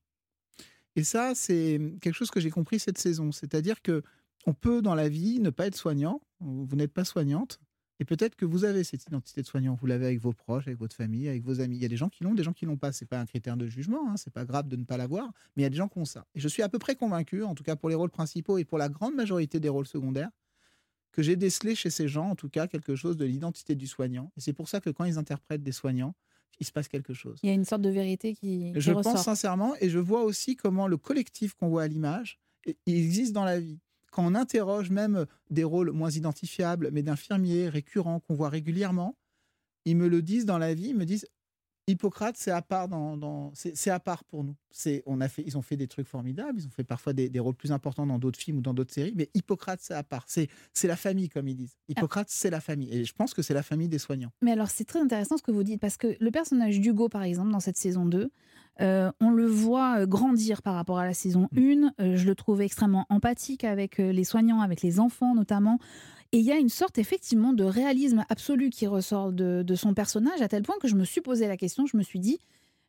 [0.96, 3.32] Et ça, c'est quelque chose que j'ai compris cette saison.
[3.32, 4.04] C'est-à-dire que
[4.46, 7.60] on peut dans la vie ne pas être soignant, vous n'êtes pas soignante,
[8.00, 10.78] et peut-être que vous avez cette identité de soignant, vous l'avez avec vos proches, avec
[10.80, 11.78] votre famille, avec vos amis.
[11.78, 12.92] Il y a des gens qui l'ont, des gens qui l'ont pas.
[12.92, 15.62] C'est pas un critère de jugement, hein, c'est pas grave de ne pas l'avoir, mais
[15.62, 16.26] il y a des gens qui ont ça.
[16.36, 18.66] Et je suis à peu près convaincu, en tout cas pour les rôles principaux et
[18.66, 20.30] pour la grande majorité des rôles secondaires,
[21.12, 24.32] que j'ai décelé chez ces gens, en tout cas, quelque chose de l'identité du soignant.
[24.36, 26.14] Et c'est pour ça que quand ils interprètent des soignants,
[26.60, 27.40] il se passe quelque chose.
[27.44, 29.14] Il y a une sorte de vérité qui, qui Je ressort.
[29.14, 33.32] pense sincèrement, et je vois aussi comment le collectif qu'on voit à l'image, il existe
[33.34, 33.80] dans la vie.
[34.16, 39.18] Quand on interroge même des rôles moins identifiables, mais d'infirmiers récurrents qu'on voit régulièrement,
[39.84, 41.28] ils me le disent dans la vie, ils me disent
[41.88, 44.56] Hippocrate, c'est à part dans, dans- c'est c'est à part pour nous.
[44.72, 47.30] C'est on a fait, ils ont fait des trucs formidables, ils ont fait parfois des,
[47.30, 50.02] des rôles plus importants dans d'autres films ou dans d'autres séries, mais Hippocrate, c'est à
[50.04, 50.24] part.
[50.28, 51.78] C'est c'est la famille comme ils disent.
[51.88, 54.32] Hippocrate, c'est la famille, et je pense que c'est la famille des soignants.
[54.42, 57.22] Mais alors, c'est très intéressant ce que vous dites, parce que le personnage d'Hugo, par
[57.24, 58.32] exemple, dans cette saison 2,
[58.82, 61.94] euh, on le voit euh, grandir par rapport à la saison 1.
[62.02, 65.78] Euh, je le trouve extrêmement empathique avec les soignants, avec les enfants notamment.
[66.36, 69.94] Et il y a une sorte effectivement de réalisme absolu qui ressort de, de son
[69.94, 72.40] personnage, à tel point que je me suis posé la question, je me suis dit,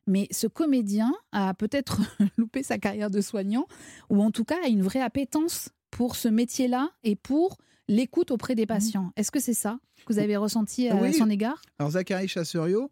[0.05, 2.01] mais ce comédien a peut-être
[2.37, 3.65] loupé sa carrière de soignant,
[4.09, 7.55] ou en tout cas a une vraie appétence pour ce métier-là et pour
[7.87, 9.13] l'écoute auprès des patients.
[9.15, 11.13] Est-ce que c'est ça que vous avez ressenti à Oui.
[11.13, 11.61] son égard?
[11.79, 12.91] Alors Zachary Chasserio,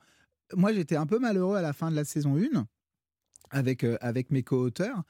[0.53, 2.65] moi j'étais un peu malheureux à la fin de la saison 1
[3.49, 5.03] avec, euh, avec mes co-auteurs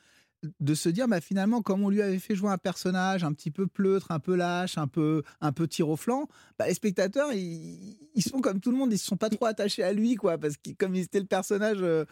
[0.60, 3.52] de se dire bah, finalement comme on lui avait fait jouer un personnage un petit
[3.52, 6.28] peu pleutre, un peu lâche, un peu, un peu tir au flanc,
[6.60, 9.46] bah, les spectateurs ils, ils sont comme tout le monde, ils se sont pas trop
[9.46, 12.06] attachés à lui quoi parce que comme il était le personnage euh,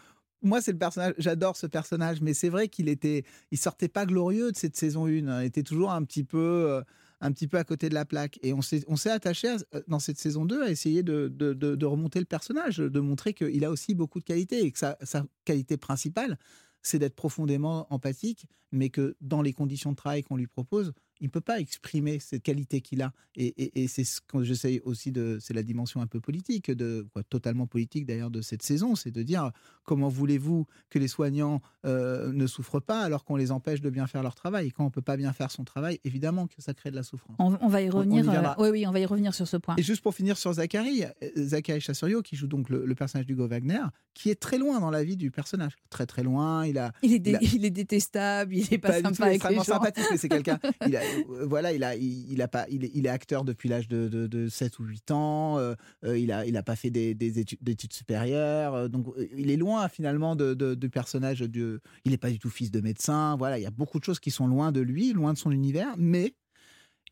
[0.46, 1.14] moi, c'est le personnage.
[1.18, 5.06] J'adore ce personnage, mais c'est vrai qu'il était, il sortait pas glorieux de cette saison
[5.06, 5.42] 1.
[5.42, 6.82] Il était toujours un petit peu, euh,
[7.22, 8.40] un petit peu à côté de la plaque.
[8.44, 9.58] Et on s'est, attaché à-
[9.88, 13.64] dans cette saison 2 à essayer de, de, de- remonter le personnage, de montrer qu'il
[13.64, 14.98] a aussi beaucoup de qualités et que sa
[15.46, 16.38] qualité principale,
[16.84, 21.26] c'est d'être profondément empathique, mais que dans les conditions de travail qu'on lui propose, il
[21.28, 23.12] ne peut pas exprimer cette qualité qu'il a.
[23.36, 25.38] Et, et- et c'est ce que j'essaye aussi de.
[25.42, 29.12] C'est la dimension un peu politique, de, quoi, totalement politique d'ailleurs de cette saison, c'est
[29.12, 29.52] de dire
[29.84, 34.08] comment voulez-vous que les soignants euh, ne souffrent pas alors qu'on les empêche de bien
[34.08, 36.62] faire leur travail Et quand on ne peut pas bien faire son travail, évidemment que
[36.62, 37.36] ça crée de la souffrance.
[37.40, 38.52] on, on va y On- on y revenir.
[38.52, 39.76] euh, oui, oui, on va y revenir sur ce point.
[39.78, 43.26] Et juste pour finir sur Zachary, euh, Zachary Chasserio, qui joue donc le, le personnage
[43.26, 43.82] d'Hugo Wagner,
[44.14, 45.74] qui est très loin dans la vie du personnage.
[45.90, 46.66] Très très loin.
[46.66, 49.04] Il a, Il est, dé- il a- il est détestable, il est pas, pas du
[49.04, 49.74] tout sympa avec les extrêmement gens.
[49.74, 50.60] sympathique, mais c'est quelqu'un.
[50.88, 51.03] Il a,
[51.48, 54.84] voilà, il a, il, pas, il est, acteur depuis l'âge de, de, de 7 ou
[54.86, 55.58] 8 ans.
[55.60, 58.74] euh, euh, il a, il pas fait des, des études, supérieures.
[58.76, 61.44] euh, donc, euh, il est loin finalement de, du personnage.
[61.54, 61.80] Il
[62.12, 63.36] n'est pas du tout fils de médecin.
[63.38, 65.52] Voilà, il y a beaucoup de choses qui sont loin de lui, loin de son
[65.52, 66.36] univers, mais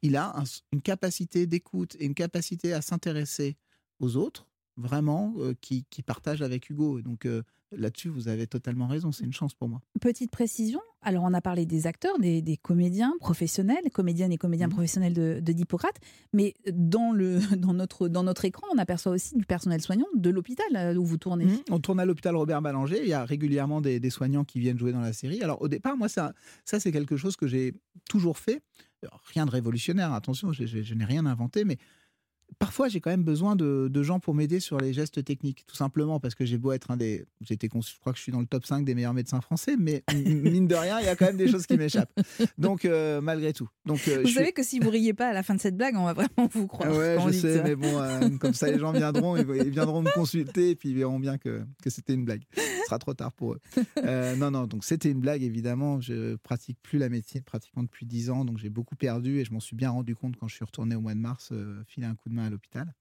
[0.02, 3.58] il a un- une capacité d'écoute et une capacité à s'intéresser
[4.00, 7.02] aux autres, vraiment, euh, qui, qui partage avec Hugo.
[7.02, 9.12] Donc euh, là-dessus, vous avez totalement raison.
[9.12, 9.82] C'est une chance pour moi.
[10.02, 14.68] Petite précision, alors on a parlé des acteurs, des, des comédiens professionnels, comédiennes et comédiens
[14.68, 14.74] Mhm.
[14.74, 15.96] professionnels de, de d'Hippocrate,
[16.34, 20.30] mais dans, le, dans, notre, dans notre écran, on aperçoit aussi du personnel soignant de
[20.30, 21.46] l'hôpital euh, où vous tournez.
[21.46, 21.58] Mhm.
[21.70, 23.02] On tourne à l'hôpital Robert Ballanger.
[23.02, 25.42] Il y a régulièrement des, des soignants qui viennent jouer dans la série.
[25.42, 26.34] Alors au départ, moi, ça,
[26.66, 27.74] ça c'est quelque chose que j'ai
[28.10, 28.62] toujours fait.
[29.04, 31.78] Alors, rien de révolutionnaire, attention, je, je- je n'ai rien inventé, mais
[32.60, 35.76] parfois j'ai quand même besoin de, de gens pour m'aider sur les gestes techniques, tout
[35.76, 37.26] simplement parce que j'ai beau être un des,
[37.70, 40.04] cons- je crois que je suis dans le top 5 des meilleurs médecins français, mais
[40.14, 42.12] mine de rien, il y a quand même des choses qui m'échappent.
[42.58, 43.68] Donc euh, malgré tout.
[43.86, 45.78] Donc euh, Vous suis- savez que si vous riez pas à la fin de cette
[45.78, 46.92] blague, on va vraiment vous croire.
[46.96, 47.64] Ouais, je sais, ça.
[47.64, 50.90] mais bon, euh, comme ça, les gens viendront, ils, ils viendront me consulter et puis
[50.90, 52.44] ils verront bien que, que c'était une blague.
[52.92, 53.60] Sera trop tard pour eux.
[54.00, 56.02] Euh, non, non, donc c'était une blague, évidemment.
[56.02, 59.54] Je pratique plus la médecine pratiquement depuis 10 ans, donc j'ai beaucoup perdu et je
[59.54, 62.06] m'en suis bien rendu compte quand je suis retourné au mois de mars, euh, filer
[62.06, 62.94] un coup de main à l'hôpital.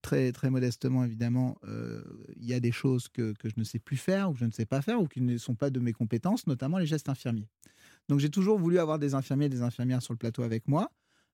[0.00, 2.02] Très, très modestement, évidemment, euh,
[2.36, 4.46] il y a des choses que, que je ne sais plus faire ou que je
[4.46, 7.10] ne sais pas faire ou qui ne sont pas de mes compétences, notamment les gestes
[7.10, 7.50] infirmiers.
[8.08, 10.90] Donc j'ai toujours voulu avoir des infirmiers et des infirmières sur le plateau avec moi.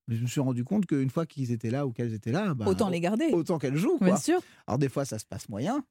[0.09, 2.53] Mais je me suis rendu compte qu'une fois qu'ils étaient là ou qu'elles étaient là,
[2.53, 3.29] bah, Autant les garder.
[3.31, 3.97] autant qu'elles jouent.
[4.01, 4.41] Bien sûr.
[4.67, 5.85] Alors des fois, ça se passe moyen.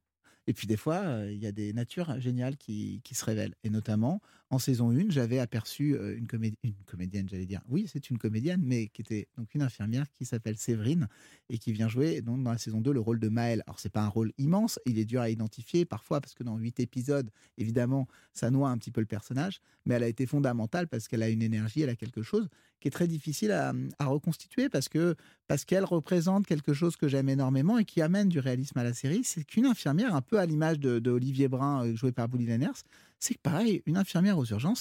[0.47, 3.55] Et puis des fois, il y a des natures géniales qui, qui se révèlent.
[3.65, 4.21] Et notamment,
[4.53, 7.63] en saison 1, j'avais aperçu euh, une, comédi- une comédienne, j'allais dire.
[7.71, 11.09] Oui, c'est une comédienne, mais qui était donc une infirmière qui s'appelle Séverine
[11.49, 13.63] et qui vient jouer dans la saison 2 le rôle de Maël.
[13.67, 16.59] Alors, c'est pas un rôle immense, il est dur à identifier parfois parce que dans
[16.59, 20.87] 8 épisodes, évidemment, ça noie un petit peu le personnage, mais elle a été fondamentale
[20.87, 22.51] parce qu'elle a une énergie, elle a quelque chose
[22.83, 23.73] qui est très difficile à,
[24.05, 25.15] reconstituer parce que
[25.47, 28.93] parce qu'elle représente quelque chose que j'aime énormément et qui amène du réalisme à la
[28.93, 29.23] série.
[29.23, 32.83] C'est qu'une infirmière, un peu à l'image de, Olivier Brun, euh, joué par Bouli Lanners,
[33.23, 34.81] c'est que pareil, une infirmière aux urgences,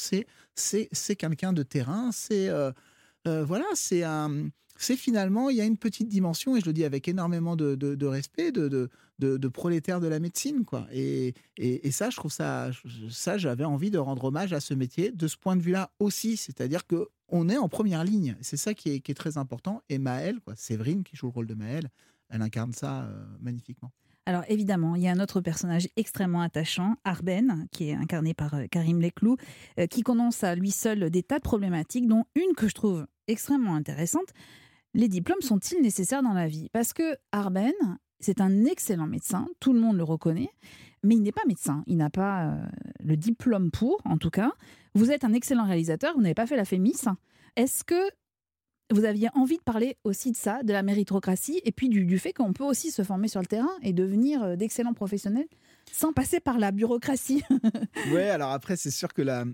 [0.56, 2.72] c'est c'est quelqu'un de terrain, c'est euh,
[3.28, 6.74] euh, voilà, c'est un c'est finalement, il y a une petite dimension, et je le
[6.74, 10.66] dis avec énormément de, de- respect, de, de, de, prolétaire de la médecine.
[10.66, 10.88] Quoi.
[10.92, 12.72] Et, et, ça, je trouve ça,
[13.12, 16.36] ça, j'avais envie de rendre hommage à ce métier de ce point de vue-là aussi.
[16.36, 18.36] C'est-à-dire que on est en première ligne.
[18.42, 19.84] C'est ça qui est, qui est très important.
[19.90, 21.90] Et Maëlle, Séverine, qui joue le rôle de Maëlle,
[22.30, 23.92] elle incarne ça euh, magnifiquement.
[24.28, 28.54] Alors évidemment, il y a un autre personnage extrêmement attachant, Arben, qui est incarné par
[28.54, 29.36] euh, Karim Leclou,
[29.80, 33.08] euh, qui condense à lui seul des tas de problématiques, dont une que je trouve
[33.28, 34.28] extrêmement intéressante.
[34.94, 36.70] Les diplômes sont-ils nécessaires dans la vie?
[36.72, 37.74] Parce que Arben,
[38.20, 40.52] C'est un excellent médecin, tout le monde le reconnaît,
[41.02, 41.84] mais il n'est pas médecin.
[41.88, 42.66] Il n'a pas euh,
[43.04, 44.52] le diplôme pour, en tout cas.
[44.94, 47.06] Vous êtes un excellent réalisateur, vous n'avez pas fait la FEMIS.
[47.56, 48.12] Est-ce que
[48.94, 52.34] vous aviez envie de parler aussi de ça, de la méritocratie, et puis du, fait
[52.34, 55.48] qu'on peut aussi se former sur le terrain et devenir euh, d'excellents professionnels
[55.92, 57.44] sans passer par la bureaucratie
[58.12, 59.46] Oui, alors après, c'est sûr que la,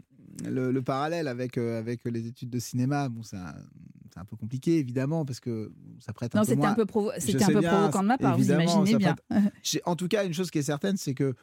[0.45, 5.25] le, parallèle avec, euh, avec les études de cinéma, bon, c'est un peu compliqué, évidemment,
[5.25, 6.85] parce que ça prête un non, peu c'était un peu,
[7.19, 9.15] c'était un peu provocant de ma part, vous imaginez bien.
[9.85, 11.35] En tout cas, une chose qui est certaine, c'est que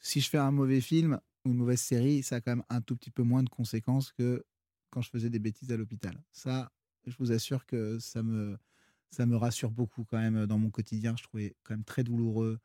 [0.00, 2.80] si je fais un mauvais film ou une mauvaise série, ça a quand même un
[2.80, 4.44] tout petit peu moins de conséquences que
[4.90, 6.16] quand je faisais des bêtises à l'hôpital.
[6.32, 6.70] Ça,
[7.06, 8.58] je vous assure que ça me,
[9.10, 11.14] ça me rassure beaucoup quand même dans mon quotidien.
[11.16, 12.58] Je trouvais quand même très douloureux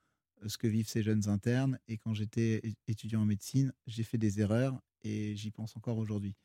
[0.44, 1.80] euh, ce que vivent ces jeunes internes.
[1.88, 6.36] Et quand j'étais étudiant en médecine, j'ai fait des erreurs et j'y pense encore aujourd'hui.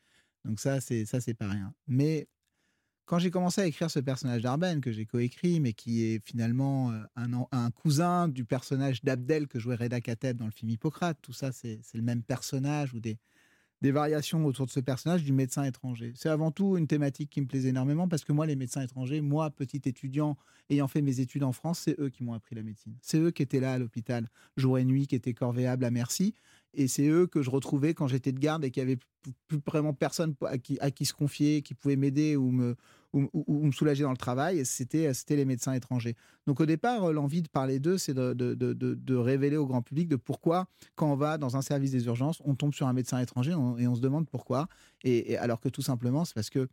[0.44, 1.74] Donc ça, c'est ça, c'est pas rien.
[1.86, 2.28] Mais
[3.04, 6.92] quand j'ai commencé à écrire ce personnage d'Arben que j'ai coécrit, mais qui est finalement
[6.92, 11.18] euh, un, un cousin du personnage d'Abdel que jouait Reda Kateb dans le film Hippocrate,
[11.22, 13.18] tout ça, c'est le même personnage ou des,
[13.82, 16.12] des variations autour de ce personnage du médecin étranger.
[16.16, 19.20] C'est avant tout une thématique qui me plaisait énormément parce que moi, les médecins étrangers,
[19.20, 20.36] moi, petit étudiant,
[20.70, 22.96] ayant fait mes études en France, c'est eux qui m'ont appris la médecine.
[23.02, 26.34] C'est eux qui étaient là à l'hôpital, jour et nuit, qui étaient corvéables à merci.
[26.74, 29.00] Et c'est eux que je retrouvais quand j'étais de garde et qu'il n'y avait
[29.48, 32.76] plus vraiment personne à qui, à qui se confier, qui pouvait m'aider ou me,
[33.16, 36.14] ou, me soulager dans le travail, c'était les médecins étrangers.
[36.46, 39.82] Donc au départ, euh, l'envie de parler d'eux, c'est de, de, de, révéler au grand
[39.82, 42.92] public de pourquoi, quand on va dans un service des urgences, on tombe sur un
[42.92, 44.68] médecin étranger et on se demande pourquoi.
[45.02, 46.68] Et, alors que tout simplement, c'est parce que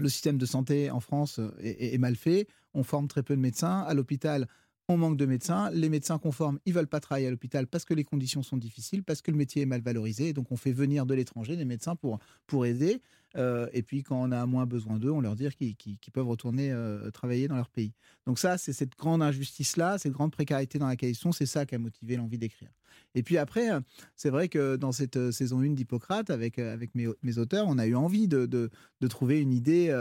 [0.00, 3.34] le système de santé en France euh, est, est mal fait, on forme très peu
[3.34, 3.80] de médecins.
[3.80, 4.46] À l'hôpital,
[4.88, 5.70] on manque de médecins.
[5.70, 8.56] Les médecins qu'on forme, ils veulent pas travailler à l'hôpital parce que les conditions sont
[8.56, 10.32] difficiles, parce que le métier est mal valorisé.
[10.32, 13.02] Donc on fait venir de l'étranger des médecins pour, pour aider.
[13.36, 16.72] Euh, et puis quand on a moins besoin d'eux, on leur dit qu'ils peuvent retourner
[16.72, 17.92] euh, travailler dans leur pays.
[18.26, 21.66] Donc ça, c'est cette grande injustice-là, cette grande précarité dans laquelle ils sont, c'est ça
[21.66, 22.70] qui a motivé l'envie d'écrire.
[23.14, 23.80] Et puis après, euh,
[24.16, 27.86] c'est vrai que dans cette saison 1 d'Hippocrate, avec, avec mes, mes, auteurs, on a
[27.86, 29.94] eu envie de, de, de trouver une idée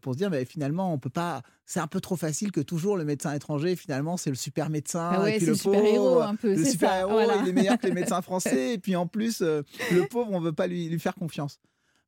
[0.00, 1.42] pour se dire, mais finalement, on peut pas.
[1.64, 5.10] C'est un peu trop facile que toujours le médecin étranger, finalement, c'est le super médecin.
[5.14, 6.54] Ah et puis le, super héros, un peu.
[6.54, 8.74] Le super héros, il est meilleur que les médecins français.
[8.74, 11.60] et puis en plus, le pauvre, on veut pas lui, lui faire confiance.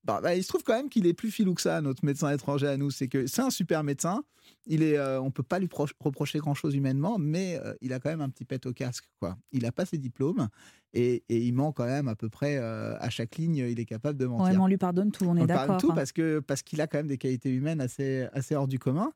[0.04, 2.30] Bah, bah, il se trouve quand même qu'il est plus filou que ça, notre médecin
[2.30, 2.90] étranger à nous.
[2.90, 4.22] C'est que c'est un super médecin.
[4.66, 8.00] Il est, euh, on peut pas lui reprocher grand chose humainement, mais euh, il a
[8.00, 9.04] quand même un petit pet au casque.
[9.18, 9.36] Quoi.
[9.52, 10.48] Il n'a pas ses diplômes
[10.92, 13.56] et, il ment quand même à peu près euh, à chaque ligne.
[13.56, 14.60] Il est capable de mentir.
[14.60, 15.66] on lui pardonne tout, on, est d'accord.
[15.66, 15.94] pardonne tout hein.
[15.94, 19.12] parce que parce qu'il a quand même des qualités humaines assez assez hors du commun.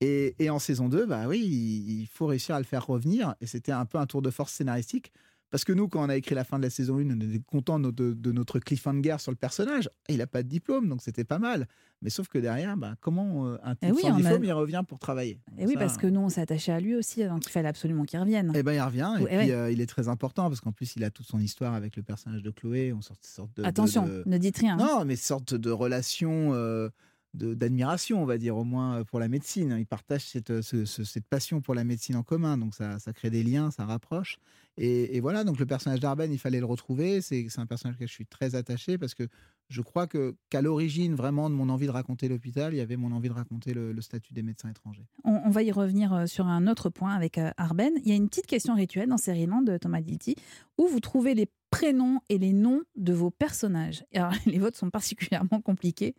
[0.00, 3.34] Et, et en saison 2, bah oui, il faut réussir à le faire revenir.
[3.40, 5.12] Et c'était un peu un tour de force scénaristique
[5.50, 7.40] parce que nous, quand on a écrit la fin de la saison 1, on était
[7.46, 9.88] content de, notre cliffhanger sur le personnage.
[10.08, 11.66] Il n'a pas de diplôme, donc c'était pas mal.
[12.02, 14.98] Mais sauf que derrière, bah, comment euh, un type eh sans diplôme, il revient pour
[14.98, 15.40] travailler?
[15.56, 17.68] Et eh oui, parce que nous, on s'est attaché à lui aussi, donc il fallait
[17.68, 18.52] absolument qu'il revienne.
[18.54, 21.04] Eh ben, il revient, et, puis euh, il est très important, parce qu'en plus, il
[21.04, 22.92] a toute son histoire avec le personnage de Chloé.
[22.92, 24.76] On sort, sorte de, Attention, ne dites rien.
[24.76, 26.52] Non, mais sorte de relation...
[26.54, 26.88] Euh,
[27.34, 29.76] d'admiration, on va dire, au moins pour la médecine.
[29.78, 33.42] Ils partagent cette, cette passion pour la médecine en commun, donc ça, ça crée des
[33.42, 34.38] liens, ça rapproche.
[34.80, 37.20] Et, voilà, donc le personnage d'Arben, il fallait le retrouver.
[37.20, 39.26] C'est un personnage que je suis très attaché parce que
[39.68, 42.96] je crois que qu'à l'origine vraiment de mon envie de raconter l'hôpital, il y avait
[42.96, 45.06] mon envie de raconter le, statut des médecins étrangers.
[45.24, 47.92] On, va y revenir euh, sur un autre point avec euh, Arben.
[48.04, 50.36] Il y a une petite question rituelle dans Land de Thomas Dilty
[50.78, 54.04] où vous trouvez les prénoms et les noms de vos personnages?
[54.46, 56.14] Les vôtres sont particulièrement compliqués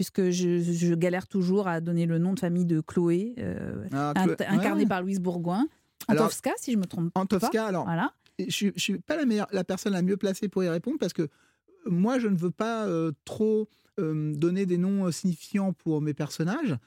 [0.00, 4.14] puisque je, galère toujours à donner le nom de famille de Chloé, euh, ah,
[4.48, 5.66] incarné par Louise Bourgoin.
[6.08, 7.66] Antowska, si je me trompe Antowska, pas.
[7.66, 8.14] alors, voilà.
[8.38, 11.12] je ne suis pas la, meilleure, la personne la mieux placée pour y répondre parce
[11.12, 11.28] que
[11.84, 16.14] moi, je ne veux pas euh, trop euh, donner des noms euh, signifiants pour mes
[16.14, 16.78] personnages.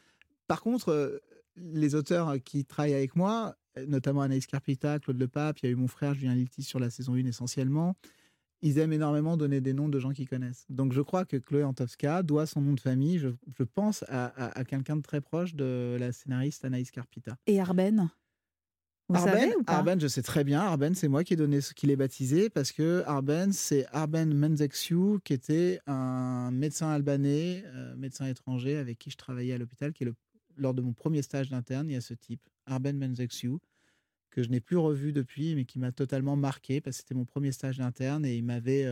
[0.48, 1.22] Par contre,
[1.56, 3.56] les auteurs qui travaillent avec moi,
[3.88, 6.90] notamment Anaïs Carpita, Claude Lepape, il y a eu mon frère Julien Lilti sur la
[6.90, 7.96] saison 1 essentiellement,
[8.64, 10.66] ils aiment énormément donner des noms de gens qu'ils connaissent.
[10.70, 14.64] Donc je crois que Chloé Antowska doit son nom de famille, je, pense, à, à
[14.64, 17.38] quelqu'un de très proche de la scénariste Anaïs Carpita.
[17.46, 18.10] Et Arben?
[19.68, 20.62] Arben, je sais très bien.
[20.62, 24.34] Arben, c'est moi qui ai donné ce qu'il est baptisé parce que Arben, c'est Arben
[24.34, 29.92] Menzeksiu, qui était un médecin albanais, euh, médecin étranger avec qui je travaillais à l'hôpital,
[29.94, 30.16] qui est le,
[30.58, 33.58] lors de mon premier stage d'interne, il y a ce type, Arben Menzeksiu,
[34.34, 37.26] que je n'ai plus revu depuis, mais qui m'a totalement marqué parce que c'était mon
[37.26, 38.86] premier stage d'interne et il m'avait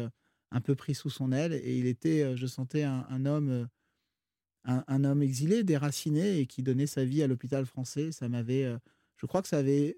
[0.51, 3.67] un peu pris sous son aile et il était, je sentais un, homme.
[4.63, 8.11] Un, un, homme exilé, déraciné et qui donnait sa vie à l'hôpital français.
[8.11, 8.71] Ça m'avait,
[9.17, 9.97] je crois que ça avait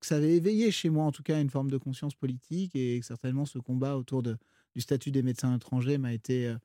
[0.00, 3.44] ça avait éveillé chez moi en tout cas une forme de conscience politique et certainement
[3.44, 4.38] ce combat autour de,
[4.74, 6.56] du statut des médecins étrangers m'a été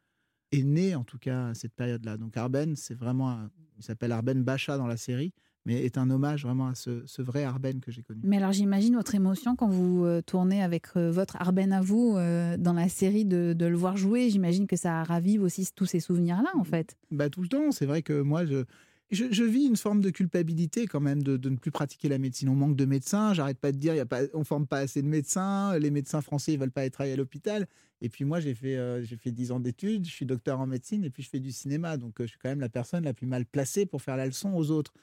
[0.52, 2.18] est né en tout cas à cette période-là.
[2.18, 3.48] Donc Arben, c'est vraiment,
[3.78, 5.34] il s'appelle Arben Bacha dans la série,
[5.66, 8.22] mais est un hommage vraiment à ce, vrai Arben que j'ai connu.
[8.24, 12.16] Mais alors j'imagine votre émotion quand vous euh, tournez avec euh, votre Arben à vous
[12.16, 14.30] euh, dans la série de, le voir jouer.
[14.30, 16.96] J'imagine que ça ravive aussi tous ces souvenirs-là en fait.
[17.10, 17.72] Bah tout le temps.
[17.72, 18.64] C'est vrai que moi je,
[19.10, 22.50] je, vis une forme de culpabilité quand même de, ne plus pratiquer la médecine.
[22.50, 23.34] On manque de médecins.
[23.34, 25.78] J'arrête pas de dire, y a pas, on forme pas assez de médecins.
[25.80, 27.66] Les médecins français ils veulent pas être à l'hôpital.
[28.02, 30.06] Et puis moi j'ai fait j'ai fait 10 ans d'études.
[30.06, 31.98] Je suis docteur en médecine et puis je fais du cinéma.
[31.98, 34.54] Donc je suis quand même la personne la plus mal placée pour faire la leçon
[34.54, 34.94] aux autres.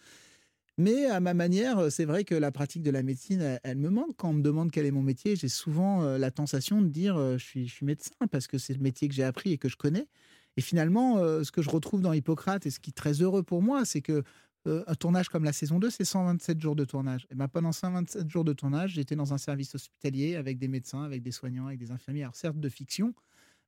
[0.83, 4.17] Mais à ma manière, c'est vrai que la pratique de la médecine, elle, me manque.
[4.17, 7.45] Quand on me demande quel est mon métier, j'ai souvent la sensation de dire je,
[7.45, 9.77] suis, je suis médecin parce que c'est le métier que j'ai appris et que je
[9.77, 10.09] connais.
[10.57, 13.63] Et finalement, ce que je retrouve dans Hippocrate et ce qui est très heureux pour
[13.63, 14.25] moi, c'est que
[14.67, 17.29] un tournage comme la saison 2, c'est 127 jours de tournage.
[17.31, 21.05] Et ben pendant 127 jours de tournage, j'étais dans un service hospitalier avec des médecins,
[21.05, 22.23] avec des soignants, avec des infirmiers.
[22.23, 23.15] Alors certes de fiction,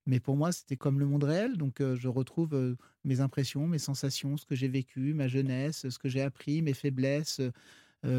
[0.07, 1.57] mais pour moi, c'était comme le monde réel.
[1.57, 6.09] Donc, je retrouve mes impressions, mes sensations, ce que j'ai vécu, ma jeunesse, ce que
[6.09, 7.41] j'ai appris, mes faiblesses,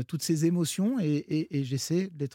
[0.07, 0.99] toutes ces émotions.
[0.99, 2.27] Et, j'essaie de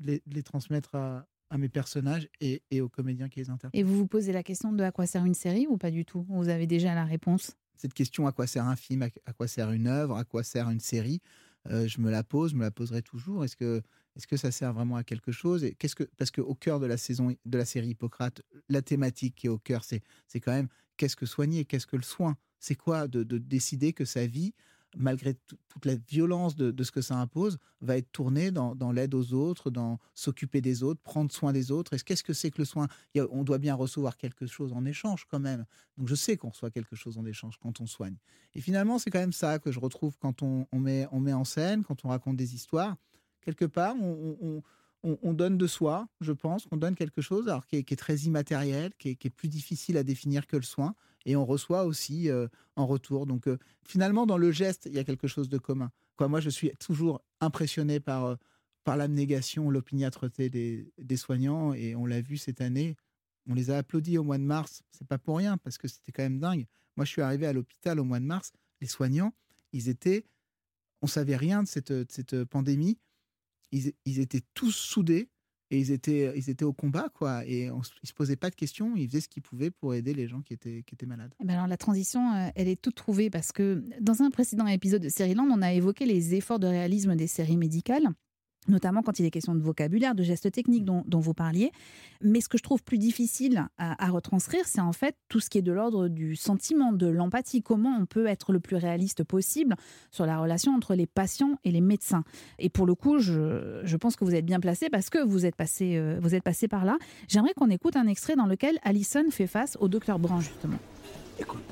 [0.00, 1.26] les, transmettre à,
[1.58, 3.78] mes personnages et, aux comédiens qui les interprètent.
[3.78, 6.04] Et vous vous posez la question de à quoi sert une série ou pas du
[6.04, 6.24] tout?
[6.28, 7.56] Vous avez déjà la réponse?
[7.76, 10.70] Cette question, à quoi sert un film, à quoi sert une œuvre, à quoi sert
[10.70, 11.20] une série,
[11.68, 13.44] je me la pose, je me la poserai toujours.
[13.44, 13.82] Est-ce que
[14.16, 16.86] est-ce que ça sert vraiment à quelque chose Et qu'est-ce que parce qu'au cœur de
[16.86, 20.02] la saison de la série Hippocrate, la thématique qui est au cœur, c'est
[20.40, 22.36] quand même qu'est-ce que soigner, qu'est-ce que le soin?
[22.60, 24.54] C'est quoi de, décider que sa vie,
[24.96, 25.34] malgré
[25.68, 29.70] toute la violence de, ce que ça impose, va être tournée dans, l'aide aux autres,
[29.70, 31.92] dans s'occuper des autres, prendre soin des autres?
[31.94, 32.86] Et qu'est-ce que c'est que le soin?
[33.30, 35.66] On doit bien recevoir quelque chose en échange quand même.
[35.98, 38.16] Donc je sais qu'on reçoit quelque chose en échange quand on soigne.
[38.54, 41.44] Et finalement, c'est quand même ça que je retrouve quand on, met, on met en
[41.44, 42.96] scène, quand on raconte des histoires
[43.44, 47.96] quelque part, on, donne de soi, je pense, qu'on donne quelque chose alors qui est,
[47.96, 50.94] très immatériel, qui est, plus difficile à définir que le soin,
[51.26, 53.26] et on reçoit aussi euh, en retour.
[53.26, 55.90] Donc euh, finalement, dans le geste, il y a quelque chose de commun.
[56.16, 58.36] Quoi, moi, je suis toujours impressionné par, euh,
[58.84, 62.96] par l'abnégation, l'opiniâtreté des, des soignants, et on l'a vu cette année.
[63.46, 64.82] On les a applaudis au mois de mars.
[64.90, 66.66] C'est pas pour rien, parce que c'était quand même dingue.
[66.96, 68.52] Moi, je suis arrivé à l'hôpital au mois de mars.
[68.80, 69.34] Les soignants,
[69.72, 70.24] ils étaient,
[71.02, 72.98] on savait rien de cette, de cette pandémie
[74.04, 75.28] ils, étaient tous soudés
[75.70, 77.44] et ils étaient, ils étaient au combat, quoi.
[77.46, 80.14] Et on, ils se posaient pas de questions, ils faisaient ce qu'ils pouvaient pour aider
[80.14, 81.34] les gens qui étaient, qui étaient malades.
[81.40, 84.66] Eh ben alors la transition, euh, elle est toute trouvée parce que dans un précédent
[84.66, 88.08] épisode de Série Land, on a évoqué les efforts de réalisme des séries médicales
[88.68, 91.72] notamment quand il est question de vocabulaire, de gestes techniques dont, vous parliez.
[92.20, 95.58] Mais ce que je trouve plus difficile à, retranscrire, c'est en fait tout ce qui
[95.58, 97.62] est de l'ordre du sentiment, de l'empathie.
[97.62, 99.76] Comment on peut être le plus réaliste possible
[100.10, 102.24] sur la relation entre les patients et les médecins.
[102.58, 105.56] Et pour le coup, je, pense que vous êtes bien placé parce que vous êtes
[105.56, 106.98] passé, euh, vous êtes passé par là.
[107.28, 110.78] J'aimerais qu'on écoute un extrait dans lequel Alison fait face au docteur Brand, justement.
[111.38, 111.62] Écoute,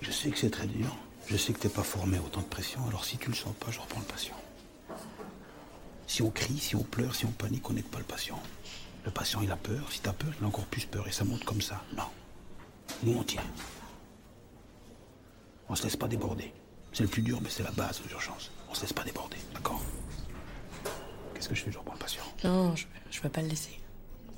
[0.00, 0.96] je sais que c'est très dur.
[1.26, 2.80] Je sais que tu n'es pas formé à autant de pression.
[2.88, 4.34] Alors si tu le sens pas, je reprends le patient.
[6.14, 8.40] Si on crie, si on pleure, si on panique, on n'aide pas le patient.
[9.04, 9.90] Le patient, il a peur.
[9.90, 11.08] Si tu as peur, il a encore plus peur.
[11.08, 11.82] Et ça monte comme ça.
[11.96, 12.04] Non.
[13.02, 13.42] Nous, on tient.
[15.68, 16.54] On se laisse pas déborder.
[16.92, 18.52] C'est le plus dur, mais c'est la base de l'urgence.
[18.70, 19.82] On se laisse pas déborder, d'accord?
[21.34, 22.22] Qu'est-ce que je fais Je reprends le patient?
[22.44, 23.80] Non, je, je peux pas le laisser.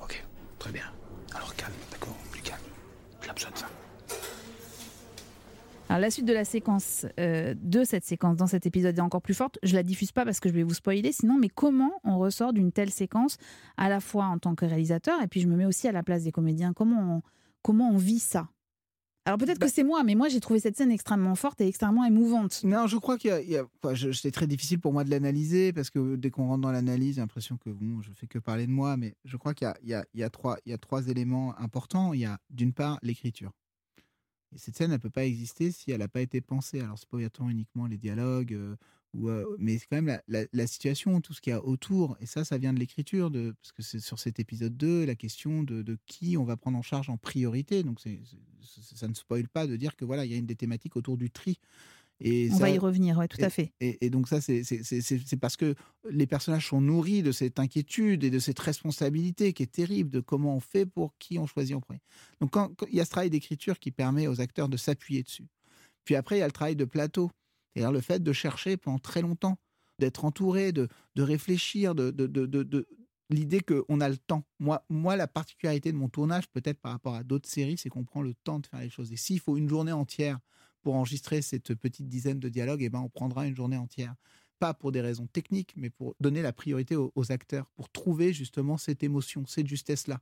[0.01, 0.25] Ok,
[0.57, 0.91] très bien.
[1.35, 2.59] Alors calme, d'accord Plus calme.
[3.21, 3.69] J'ai besoin de ça.
[5.89, 9.21] Alors, la suite de la séquence, euh, de cette séquence dans cet épisode est encore
[9.21, 9.57] plus forte.
[9.63, 12.51] Je la diffuse pas parce que je vais vous spoiler sinon, mais comment on ressort
[12.51, 13.37] d'une telle séquence
[13.77, 16.03] à la fois en tant que réalisateur et puis je me mets aussi à la
[16.03, 16.73] place des comédiens?
[16.73, 17.21] Comment on,
[17.61, 18.49] comment on vit ça?
[19.25, 21.67] Alors peut-être que bah c'est moi, mais moi j'ai trouvé cette scène extrêmement forte et
[21.67, 22.61] extrêmement émouvante.
[22.63, 23.63] Non, je crois qu'il y a,
[24.13, 27.21] c'est très difficile pour moi de l'analyser parce que dès qu'on rentre dans l'analyse, j'ai
[27.21, 30.05] l'impression que bon, je fais que parler de moi, mais je crois qu'il y a,
[30.13, 32.13] il y a, trois, il y a trois éléments importants.
[32.13, 33.51] Il y a d'une part l'écriture.
[34.53, 36.79] Et cette scène, elle peut pas exister si elle n'a pas été pensée.
[36.81, 37.17] Alors, c'est pas
[37.49, 38.57] uniquement les dialogues,
[39.13, 42.17] ou, mais c'est quand même la, situation, tout ce qu'il y a autour.
[42.19, 45.63] Et ça, ça vient de l'écriture, parce que c'est sur cet épisode 2, la question
[45.63, 47.83] de, qui on va prendre en charge en priorité.
[47.83, 48.19] Donc, c'est,
[48.61, 51.17] ça ne spoile pas de dire que voilà, il y a une des thématiques autour
[51.17, 51.59] du tri.
[52.23, 53.73] On va y revenir, ouais, tout à fait.
[53.79, 55.75] Et, donc ça, c'est parce que
[56.09, 60.19] les personnages sont nourris de cette inquiétude et de cette responsabilité qui est terrible de
[60.19, 62.01] comment on fait pour qui on choisit en premier.
[62.41, 65.45] Donc quand, il y a ce travail d'écriture qui permet aux acteurs de s'appuyer dessus.
[66.05, 67.29] Puis après, il y a le travail de plateau,
[67.75, 69.57] c'est-à-dire le fait de chercher pendant très longtemps,
[69.99, 72.87] d'être entouré, de, de réfléchir, de, de, de
[73.29, 74.43] l'idée qu'on a le temps.
[74.59, 78.03] Moi, moi, la particularité de mon tournage, peut-être par rapport à d'autres séries, c'est qu'on
[78.05, 79.11] prend le temps de faire les choses.
[79.11, 80.39] Et s'il faut une journée entière
[80.81, 84.15] pour enregistrer cette petite dizaine de dialogues, eh ben, on prendra une journée entière.
[84.59, 88.77] Pas pour des raisons techniques, mais pour donner la priorité aux, acteurs, pour trouver justement
[88.77, 90.19] cette émotion, cette justesse-là.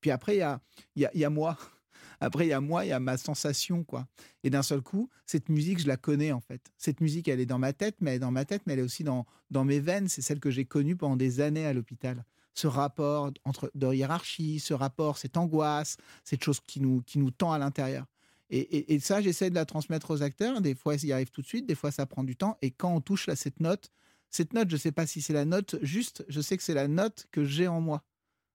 [0.00, 0.60] Puis après, il y a,
[0.96, 1.56] y, a, y a moi.
[2.20, 4.06] Après, il y a moi, il y a ma sensation, quoi.
[4.44, 6.60] Et d'un seul coup, cette musique, je la connais, en fait.
[6.76, 8.80] Cette musique, elle est dans ma tête, mais elle est dans ma tête, mais elle
[8.80, 10.08] est aussi dans, dans mes veines.
[10.08, 12.24] C'est celle que j'ai connue pendant des années à l'hôpital.
[12.54, 17.30] Ce rapport entre, de hiérarchie, ce rapport, cette angoisse, cette chose qui nous, qui nous
[17.30, 18.06] tend à l'intérieur.
[18.50, 20.62] Et, et, ça, j'essaie de la transmettre aux acteurs.
[20.62, 22.56] Des fois, ils y arrivent tout de suite, des fois, ça prend du temps.
[22.62, 23.92] Et quand on touche à cette note,
[24.30, 26.74] cette note, je ne sais pas si c'est la note juste, je sais que c'est
[26.74, 28.04] la note que j'ai en moi.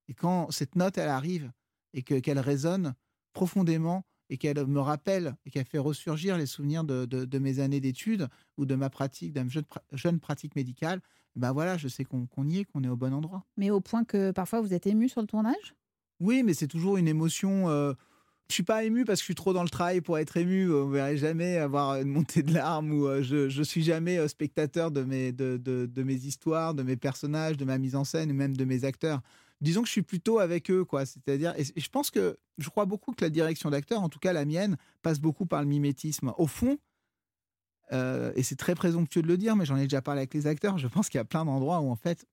[0.08, 1.52] Et quand cette note, elle arrive
[1.94, 2.96] et que, qu'elle résonne
[3.34, 7.80] profondément et qu'elle me rappelle et qu'elle fait ressurgir les souvenirs de, de, mes années
[7.80, 8.28] d'études
[8.58, 11.02] ou de ma pratique, d'une jeune, jeune, pratique médicale,
[11.36, 13.46] ben voilà, je sais qu'on, y est, qu'on est au bon endroit.
[13.58, 15.76] Mais au point que parfois vous êtes ému sur le tournage?
[16.20, 17.70] Oui, mais c'est toujours une émotion.
[17.70, 17.94] Euh,
[18.50, 20.72] je suis pas ému parce que je suis trop dans le travail pour être ému.
[20.72, 24.28] On verrait jamais avoir une montée de larmes ou euh, je, je suis jamais euh,
[24.28, 28.84] spectateur de mes, histoires, de mes personnages, de ma mise en scène même de mes
[28.86, 29.22] acteurs
[29.64, 31.06] disons que je suis plutôt avec eux, quoi.
[31.06, 34.34] C'est-à-dire, et je pense que je crois beaucoup que la direction d'acteur, en tout cas
[34.34, 36.34] la mienne, passe beaucoup par le mimétisme.
[36.38, 36.78] Au fond,
[37.92, 40.48] euh, et c'est très présomptueux de le dire, mais j'en ai déjà parlé avec les
[40.48, 40.78] acteurs.
[40.78, 42.28] Je pense qu'il y a plein d'endroits où en fait,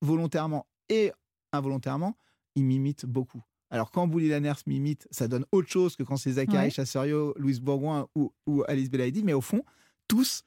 [0.00, 1.12] volontairement et
[1.52, 2.16] involontairement,
[2.54, 3.42] ils m'imitent beaucoup.
[3.72, 7.58] Alors quand Bouli Lanners m'imite, ça donne autre chose que quand c'est Zachary Chasserio, Louise
[7.58, 9.64] Bourgoin ou, ou Alice Belaïdi, mais au fond,
[10.08, 10.44] tous,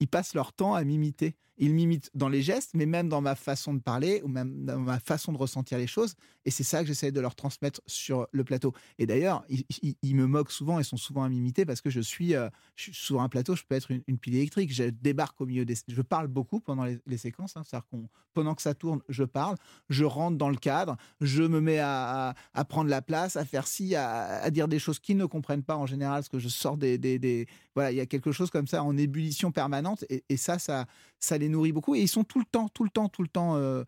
[0.00, 1.34] ils passent leur temps à m'imiter.
[1.58, 4.78] Ils m'imitent dans les gestes, mais même dans ma façon de parler ou même dans
[4.78, 6.14] ma façon de ressentir les choses.
[6.44, 8.72] Et c'est ça que j'essaie de leur transmettre sur le plateau.
[8.98, 12.34] Et d'ailleurs, ils, me moquent souvent et sont souvent à m'imiter parce que je suis,
[12.34, 14.72] euh, sur un plateau, je peux être une, pile électrique.
[14.72, 15.74] Je débarque au milieu des.
[15.88, 17.56] Je parle beaucoup pendant les, séquences.
[17.56, 17.64] Hein.
[17.64, 19.56] C'est-à-dire qu'on, pendant que ça tourne, je parle.
[19.90, 20.96] Je rentre dans le cadre.
[21.20, 22.34] Je me mets à,
[22.68, 25.86] prendre la place, à faire ci, à, dire des choses qu'ils ne comprennent pas en
[25.86, 28.82] général, parce que je sors des, des, voilà, il y a quelque chose comme ça
[28.82, 30.04] en ébullition permanente.
[30.08, 30.86] Et, et ça, ça,
[31.18, 31.94] ça les nourrit beaucoup.
[31.94, 33.84] Et ils sont tout le temps, tout le temps, tout le temps euh,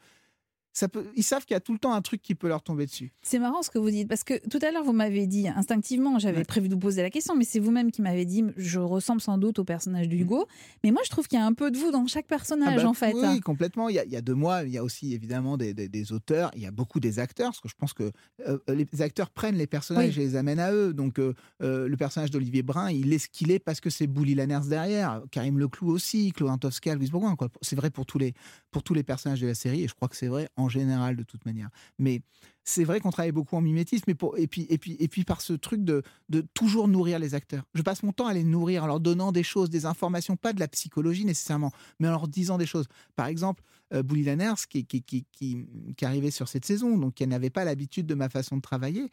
[1.16, 3.12] ils savent qu'il y a tout le temps un truc qui peut leur tomber dessus.
[3.22, 6.18] C'est marrant ce que vous dites, parce que tout à l'heure, vous m'avez dit, instinctivement,
[6.18, 9.20] j'avais prévu de vous poser la question, mais c'est vous-même qui m'avez dit, je ressemble
[9.20, 10.46] sans doute au personnage de Hugo,
[10.84, 12.82] mais moi je trouve qu'il y a un peu de vous dans chaque personnage, ah
[12.82, 13.14] bah en fait.
[13.14, 13.88] Oui, complètement.
[13.88, 16.12] Il y, a, il y, a, de moi, il y a aussi évidemment des, des,
[16.12, 18.10] auteurs, il y a beaucoup des acteurs, parce que je pense que
[18.46, 20.92] euh, les acteurs prennent les personnages et les amènent à eux.
[20.92, 24.06] Donc euh, euh, le personnage d'Olivier Brun, il est ce qu'il est parce que c'est
[24.06, 27.36] Bouli Lanners derrière, Karim Leclou aussi, Claude Antowska, Louise Bourgoin.
[27.62, 28.34] C'est vrai pour tous, les,
[28.70, 31.16] pour tous les personnages de la série, et je crois que c'est vrai en général
[31.16, 31.70] de toute manière.
[31.98, 32.22] Mais
[32.64, 35.24] c'est vrai qu'on travaille beaucoup en mimétisme, et, pour, et, puis, et, puis, et puis
[35.24, 37.64] par ce truc de, de toujours nourrir les acteurs.
[37.74, 40.52] Je passe mon temps à les nourrir en leur donnant des choses, des informations, pas
[40.52, 42.86] de la psychologie nécessairement, mais en leur disant des choses.
[43.16, 47.14] Par exemple, euh, Bouli Lanners, qui, qui, qui, qui, qui arrivait sur cette saison, donc
[47.14, 49.10] qui n'avait pas l'habitude de ma façon de travailler,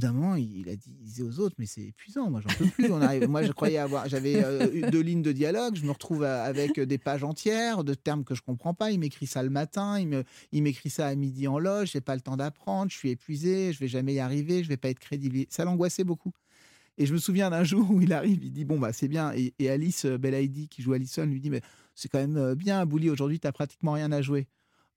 [0.00, 2.90] d'un moment, il, a dit, aux autres, mais c'est épuisant, moi j'en peux plus.
[2.90, 6.78] On moi je croyais avoir, j'avais euh, deux lignes de dialogue, je me retrouve avec
[6.78, 8.90] des pages entières de termes que je comprends pas.
[8.90, 9.98] Il m'écrit ça le matin,
[10.52, 13.72] il, m'écrit ça à midi en loge, j'ai pas le temps d'apprendre, je suis épuisé,
[13.72, 15.46] je vais jamais y arriver, je vais pas être crédible.
[15.48, 16.32] Ça l'angoissait beaucoup.
[16.98, 19.32] Et je me souviens d'un jour où il arrive, il dit bon bah c'est bien.
[19.34, 21.62] Et, Alice Belaïdi qui joue Alison lui dit mais
[21.94, 24.46] c'est quand même euh, bien, Bouli, aujourd'hui tu pratiquement rien à jouer.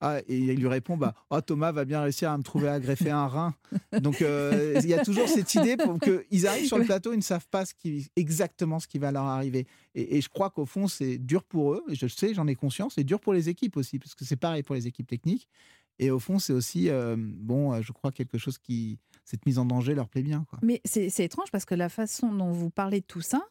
[0.04, 2.80] Ah, et il lui répond bah, oh, Thomas va bien réussir à me trouver à
[2.80, 3.54] greffer un rein.
[4.00, 7.18] Donc euh, il y a toujours cette idée pour qu'ils arrivent sur le plateau, ils
[7.18, 9.64] ne savent pas ce qui, exactement ce qui va leur arriver.
[9.94, 12.94] Et, je crois qu'au fond, c'est dur pour eux, et je sais, j'en ai conscience,
[12.96, 15.46] c'est dur pour les équipes aussi, parce que c'est pareil pour les équipes techniques.
[15.98, 19.58] Et au fond, c'est aussi, euh, bon, euh, je crois quelque chose qui, cette mise
[19.58, 20.44] en danger leur plaît bien.
[20.48, 20.58] Quoi.
[20.62, 23.42] Mais c'est étrange parce que la façon dont vous parlez de tout ça,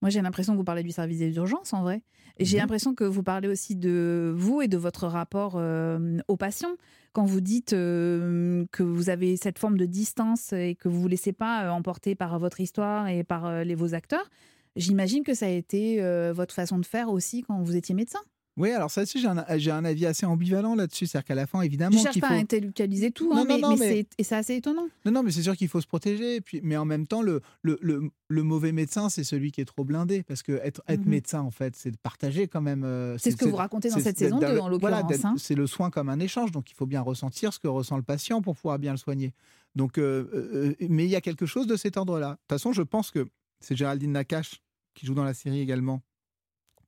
[0.00, 2.02] moi, j'ai l'impression que vous parlez du service des urgences, en vrai.
[2.38, 2.62] Et j'ai mhm.
[2.62, 6.76] l'impression que vous parlez aussi de vous et de votre rapport euh, aux patients.
[7.12, 11.02] Quand vous dites euh, que vous avez cette forme de distance et que vous ne
[11.02, 14.30] vous laissez pas euh, emporter par votre histoire et par les, vos acteurs,
[14.76, 16.00] j'imagine que ça a été
[16.32, 18.20] votre façon de faire aussi quand vous étiez médecin.
[18.58, 21.06] Oui, alors ça aussi, j'ai un, j'ai un avis assez ambivalent là-dessus.
[21.06, 21.92] C'est-à-dire qu'à la fin, évidemment.
[21.92, 24.88] Je ne cherche pas à intellectualiser tout, hein, mais, c'est, et c'est assez étonnant.
[25.04, 26.40] Non, non, mais c'est sûr qu'il faut se protéger.
[26.40, 29.84] puis, mais en même temps, le, le, le, mauvais médecin, c'est celui qui est trop
[29.84, 30.24] blindé.
[30.24, 31.08] Parce que être, être mhm.
[31.08, 32.82] médecin, en fait, c'est de partager quand même.
[32.82, 34.80] Euh, c'est, ce que vous racontez dans cette saison 2, en l'occurrence.
[34.80, 35.34] Voilà, hein.
[35.38, 36.50] c'est le soin comme un échange.
[36.50, 39.34] Donc il faut bien ressentir ce que ressent le patient pour pouvoir bien le soigner.
[39.76, 42.30] Donc, euh, euh, mais il y a quelque chose de cet ordre-là.
[42.30, 43.28] De toute façon, je pense que
[43.60, 44.60] c'est Géraldine Nakache,
[44.94, 46.02] qui joue dans la série également,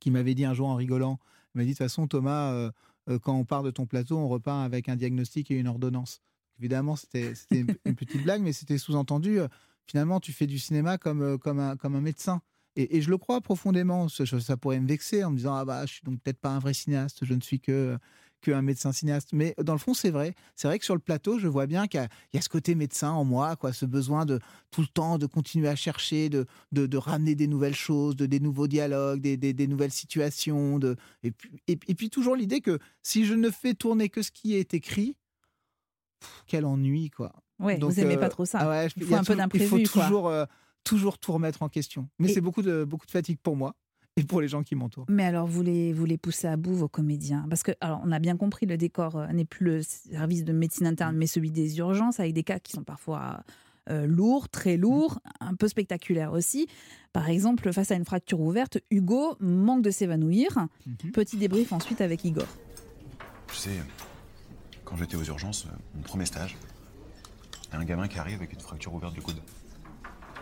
[0.01, 1.21] qui m'avait dit un jour en rigolant
[1.55, 2.71] il m'a dit de toute façon, Thomas, euh,
[3.09, 6.21] euh, quand on part de ton plateau, on repart avec un diagnostic et une ordonnance.
[6.59, 9.41] Évidemment, c'était une petite blague, mais c'était sous-entendu.
[9.41, 9.49] Euh,
[9.87, 12.43] finalement, tu fais du cinéma comme, comme, un, médecin.
[12.77, 14.09] Et, je le crois profondément.
[14.09, 16.51] Ça, ça, pourrait me vexer en me disant Ah bah, je suis donc peut-être pas
[16.51, 17.99] un vrai cinéaste, je ne suis que
[18.41, 19.30] qu'un médecin cinéaste.
[19.32, 20.34] Mais dans le fond, c'est vrai.
[20.57, 23.11] C'est vrai que sur le plateau, je vois bien qu'il y, a ce côté médecin
[23.11, 26.97] en moi, quoi, ce besoin de tout le temps de continuer à chercher, de, de,
[26.97, 30.78] ramener des nouvelles choses, de, des nouveaux dialogues, des, des, nouvelles situations.
[30.78, 34.30] De, et, puis, et, puis toujours l'idée que si je ne fais tourner que ce
[34.30, 35.16] qui est écrit,
[36.47, 37.32] quel ennui, quoi.
[37.59, 38.61] Ouais, Donc, vous aimez euh, pas trop ça.
[38.62, 40.47] ah ouais, Il faut a un peu d'imprévu, Il faut toujours, euh,
[40.82, 42.09] toujours tout remettre en question.
[42.18, 43.74] Mais Et- c'est beaucoup de, beaucoup de fatigue pour moi
[44.21, 45.07] et pour les gens qui m'entourent.
[45.09, 47.47] Mais alors, vous les, vous les poussez à bout, vos comédiens?
[47.49, 50.53] Parce que, alors, on a bien compris, le décor euh, n'est plus le service de
[50.53, 53.43] médecine interne, mais celui des urgences, avec des cas qui sont parfois
[53.89, 56.68] euh, lourds, très lourds, un peu spectaculaires aussi.
[57.12, 60.68] Par exemple, face à une fracture ouverte, Hugo manque de s'évanouir.
[60.87, 61.12] Mhm.
[61.12, 62.47] Petit débrief ensuite avec Igor.
[63.49, 63.71] Tu sais,
[64.85, 66.57] quand j'étais aux urgences, mon premier stage,
[67.68, 69.41] il y a un gamin qui arrive avec une fracture ouverte du coude.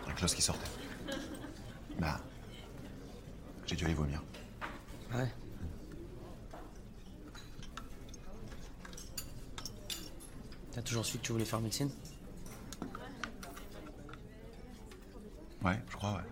[0.07, 0.67] Un l'os qui sortait.
[1.99, 2.19] Bah,
[3.69, 4.23] j'ai dû aller vomir.
[5.13, 5.31] Ouais.
[10.71, 11.91] T'as toujours su que tu voulais faire médecine?
[15.63, 16.23] Ouais, je crois, ouais.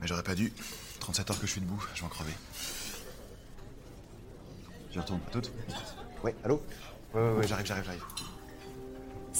[0.00, 0.50] Mais j'aurais pas dû.
[1.00, 2.32] 37 heures que je suis debout, je vais en crever.
[4.90, 5.52] J'y retourne, à toutes
[6.24, 6.62] Ouais, allô?
[7.12, 8.04] Ouais, ouais, ouais, j'arrive, j'arrive, j'arrive.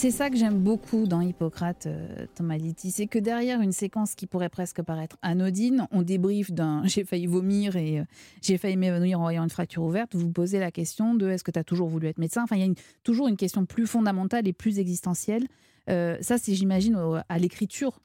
[0.00, 4.14] C'est ça que j'aime beaucoup dans Hippocrate, euh, Thomas Litti, c'est que derrière une séquence
[4.14, 8.04] qui pourrait presque paraître anodine, on débriefe d'un j'ai failli vomir et euh,
[8.40, 11.50] j'ai failli m'évanouir en voyant une fracture ouverte, vous posez la question de est-ce que
[11.50, 12.44] tu as toujours voulu être médecin?
[12.44, 15.48] Enfin, il y a une- toujours une question plus fondamentale et plus existentielle.
[15.90, 17.98] Euh, ça, c'est, j'imagine, au- à l'écriture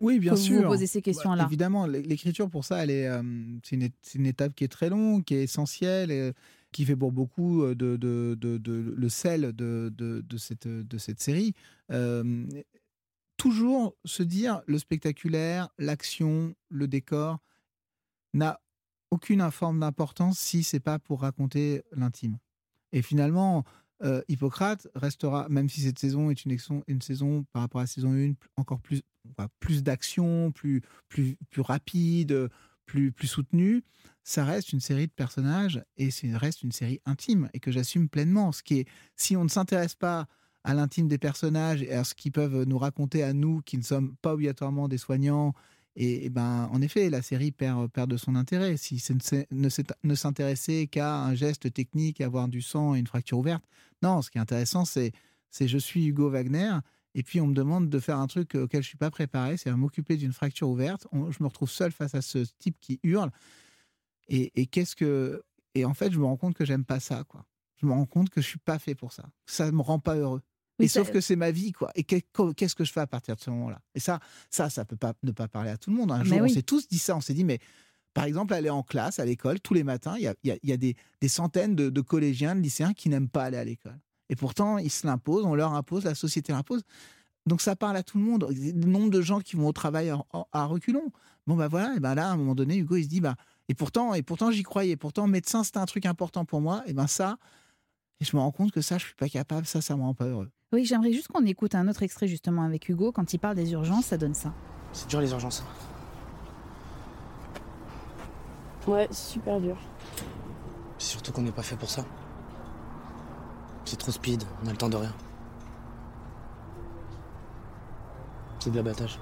[0.00, 0.62] Oui, bien que sûr.
[0.62, 1.42] vous posez ces questions-là.
[1.44, 3.22] Bah, évidemment, l'é- l'écriture pour ça, elle est, euh,
[3.62, 6.32] c'est une, une étape qui est très longue, qui est essentielle, et,
[6.72, 7.98] qui fait pour beaucoup euh, de,
[8.96, 11.54] le sel de, de cette, série.
[11.90, 12.46] Euh,
[13.36, 17.38] toujours se dire le spectaculaire, l'action, le décor
[18.34, 18.60] n'a
[19.10, 22.38] aucune forme d'importance si c'est pas pour raconter l'intime.
[22.92, 23.64] Et finalement,
[24.02, 28.12] euh, Hippocrate restera, même si cette saison est une, saison par rapport à la saison
[28.12, 29.02] 1, encore plus,
[29.60, 32.50] plus d'action, plus, plus, plus rapide,
[32.86, 33.34] plus, plus
[34.24, 38.08] ça reste une série de personnages et ça reste une série intime et que j'assume
[38.08, 38.50] pleinement.
[38.52, 40.26] Ce qui est, si on ne s'intéresse pas
[40.64, 43.82] à l'intime des personnages et à ce qu'ils peuvent nous raconter à nous qui ne
[43.82, 45.54] sommes pas obligatoirement des soignants,
[45.98, 48.76] et, ben, en effet, la série perd, perd de son intérêt.
[48.76, 49.14] Si ce
[49.50, 53.64] ne s'intéressait qu'à un geste technique, avoir du sang et une fracture ouverte,
[54.02, 55.12] non, ce qui est intéressant, c'est
[55.50, 56.74] c'est je suis Hugo Wagner,
[57.18, 59.70] et puis on me demande de faire un truc auquel je suis pas préparé, c'est
[59.70, 61.08] à m'occuper d'une fracture ouverte.
[61.12, 63.30] On- je me retrouve seul face à ce type qui hurle.
[64.28, 65.42] Et, et qu'est-ce que
[65.74, 67.44] et en fait, je me rends compte que j'aime pas ça, quoi.
[67.76, 69.24] Je me rends compte que je suis pas fait pour ça.
[69.44, 70.40] Ça me rend pas heureux.
[70.78, 71.90] Oui, et sauf que c'est ma vie, quoi.
[71.94, 73.80] Et qu'est- qu'est-ce que je fais à partir de ce moment-là?
[73.94, 76.12] Et ça, ça, ça peut pas ne pas parler à tout le monde.
[76.12, 77.14] Un jour, on s'est tous dit ça.
[77.16, 77.58] On s'est dit, mais
[78.14, 80.52] par exemple, aller en classe, à l'école, tous les matins, il y a, il y
[80.52, 83.44] a- il y a des, des centaines de, de collégiens, de lycéens qui n'aiment pas
[83.44, 83.98] aller à l'école.
[84.28, 86.82] Et pourtant, ils se l'imposent, on leur impose, la société l'impose.
[87.46, 88.48] Donc ça parle à tout le monde.
[88.50, 91.12] Le nombre de gens qui vont au travail en- en- à reculons.
[91.46, 93.36] Bon, bah voilà, et ben là, à un moment donné, Hugo, il se dit, bah,
[93.68, 94.96] et pourtant, et pourtant j'y croyais.
[94.96, 96.82] Pourtant, médecin, c'était un truc important pour moi.
[96.86, 97.36] Et ben ça,
[98.20, 99.64] et je me rends compte que ça, je suis pas capable.
[99.66, 100.50] Ça, ça me rend pas heureux.
[100.72, 103.12] Oui, j'aimerais juste qu'on écoute un autre extrait justement avec Hugo.
[103.12, 104.52] Quand il parle des urgences, ça donne ça.
[104.92, 105.62] C'est dur les urgences.
[108.88, 109.76] Ouais, super dur.
[110.98, 112.04] Surtout qu'on n'est pas fait pour ça.
[113.86, 115.14] C'est trop speed, on a le temps de rien.
[118.58, 119.18] C'est de l'abattage.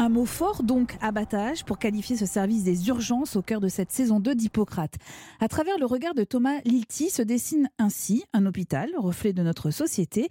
[0.00, 3.90] Un mot fort donc, abattage, pour qualifier ce service des urgences au cœur de cette
[3.90, 4.94] saison 2 d'Hippocrate.
[5.40, 9.72] À travers le regard de Thomas Lilti se dessine ainsi un hôpital, reflet de notre
[9.72, 10.28] société.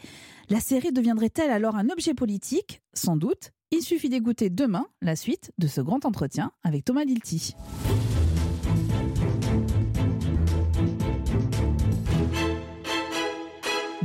[0.50, 2.82] La série deviendrait-elle alors un objet politique?
[2.94, 3.52] Sans doute.
[3.72, 7.54] Il suffit d'écouter demain la suite de ce grand entretien avec Thomas Lilti.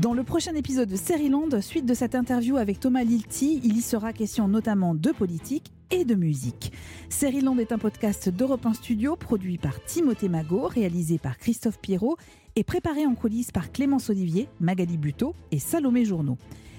[0.02, 3.80] Dans le prochain épisode de Sériland, suite de cette interview avec Thomas Lilti, il y
[3.80, 6.72] sera question notamment de politique et de musique.
[7.08, 12.16] Sériland est un podcast d'Europe 1 Studio produit par Timothée Magot, réalisé par Christophe Pierrot
[12.56, 16.36] et préparé en coulisses par Clémence Olivier, Magali Buteau et Salomé Journeau.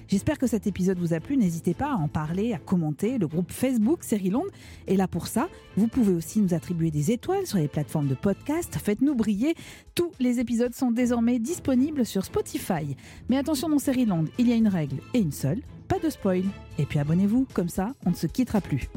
[0.08, 1.38] J'espère que cet épisode vous a plu.
[1.38, 3.18] N'hésitez pas à en parler, à commenter.
[3.18, 4.46] Le groupe Facebook Sériland
[4.88, 5.50] est là pour ça.
[5.78, 8.78] Vous pouvez aussi nous attribuer des étoiles sur les plateformes de podcast.
[8.82, 9.56] Faites-nous briller.
[9.96, 12.96] Tous les épisodes sont désormais disponibles sur Spotify.
[13.30, 15.62] Mais attention dans Sériland, il y a une règle et une seule
[15.94, 16.44] pas de spoil.
[16.80, 18.90] Et puis abonnez-vous, comme ça, on ne se quittera plus.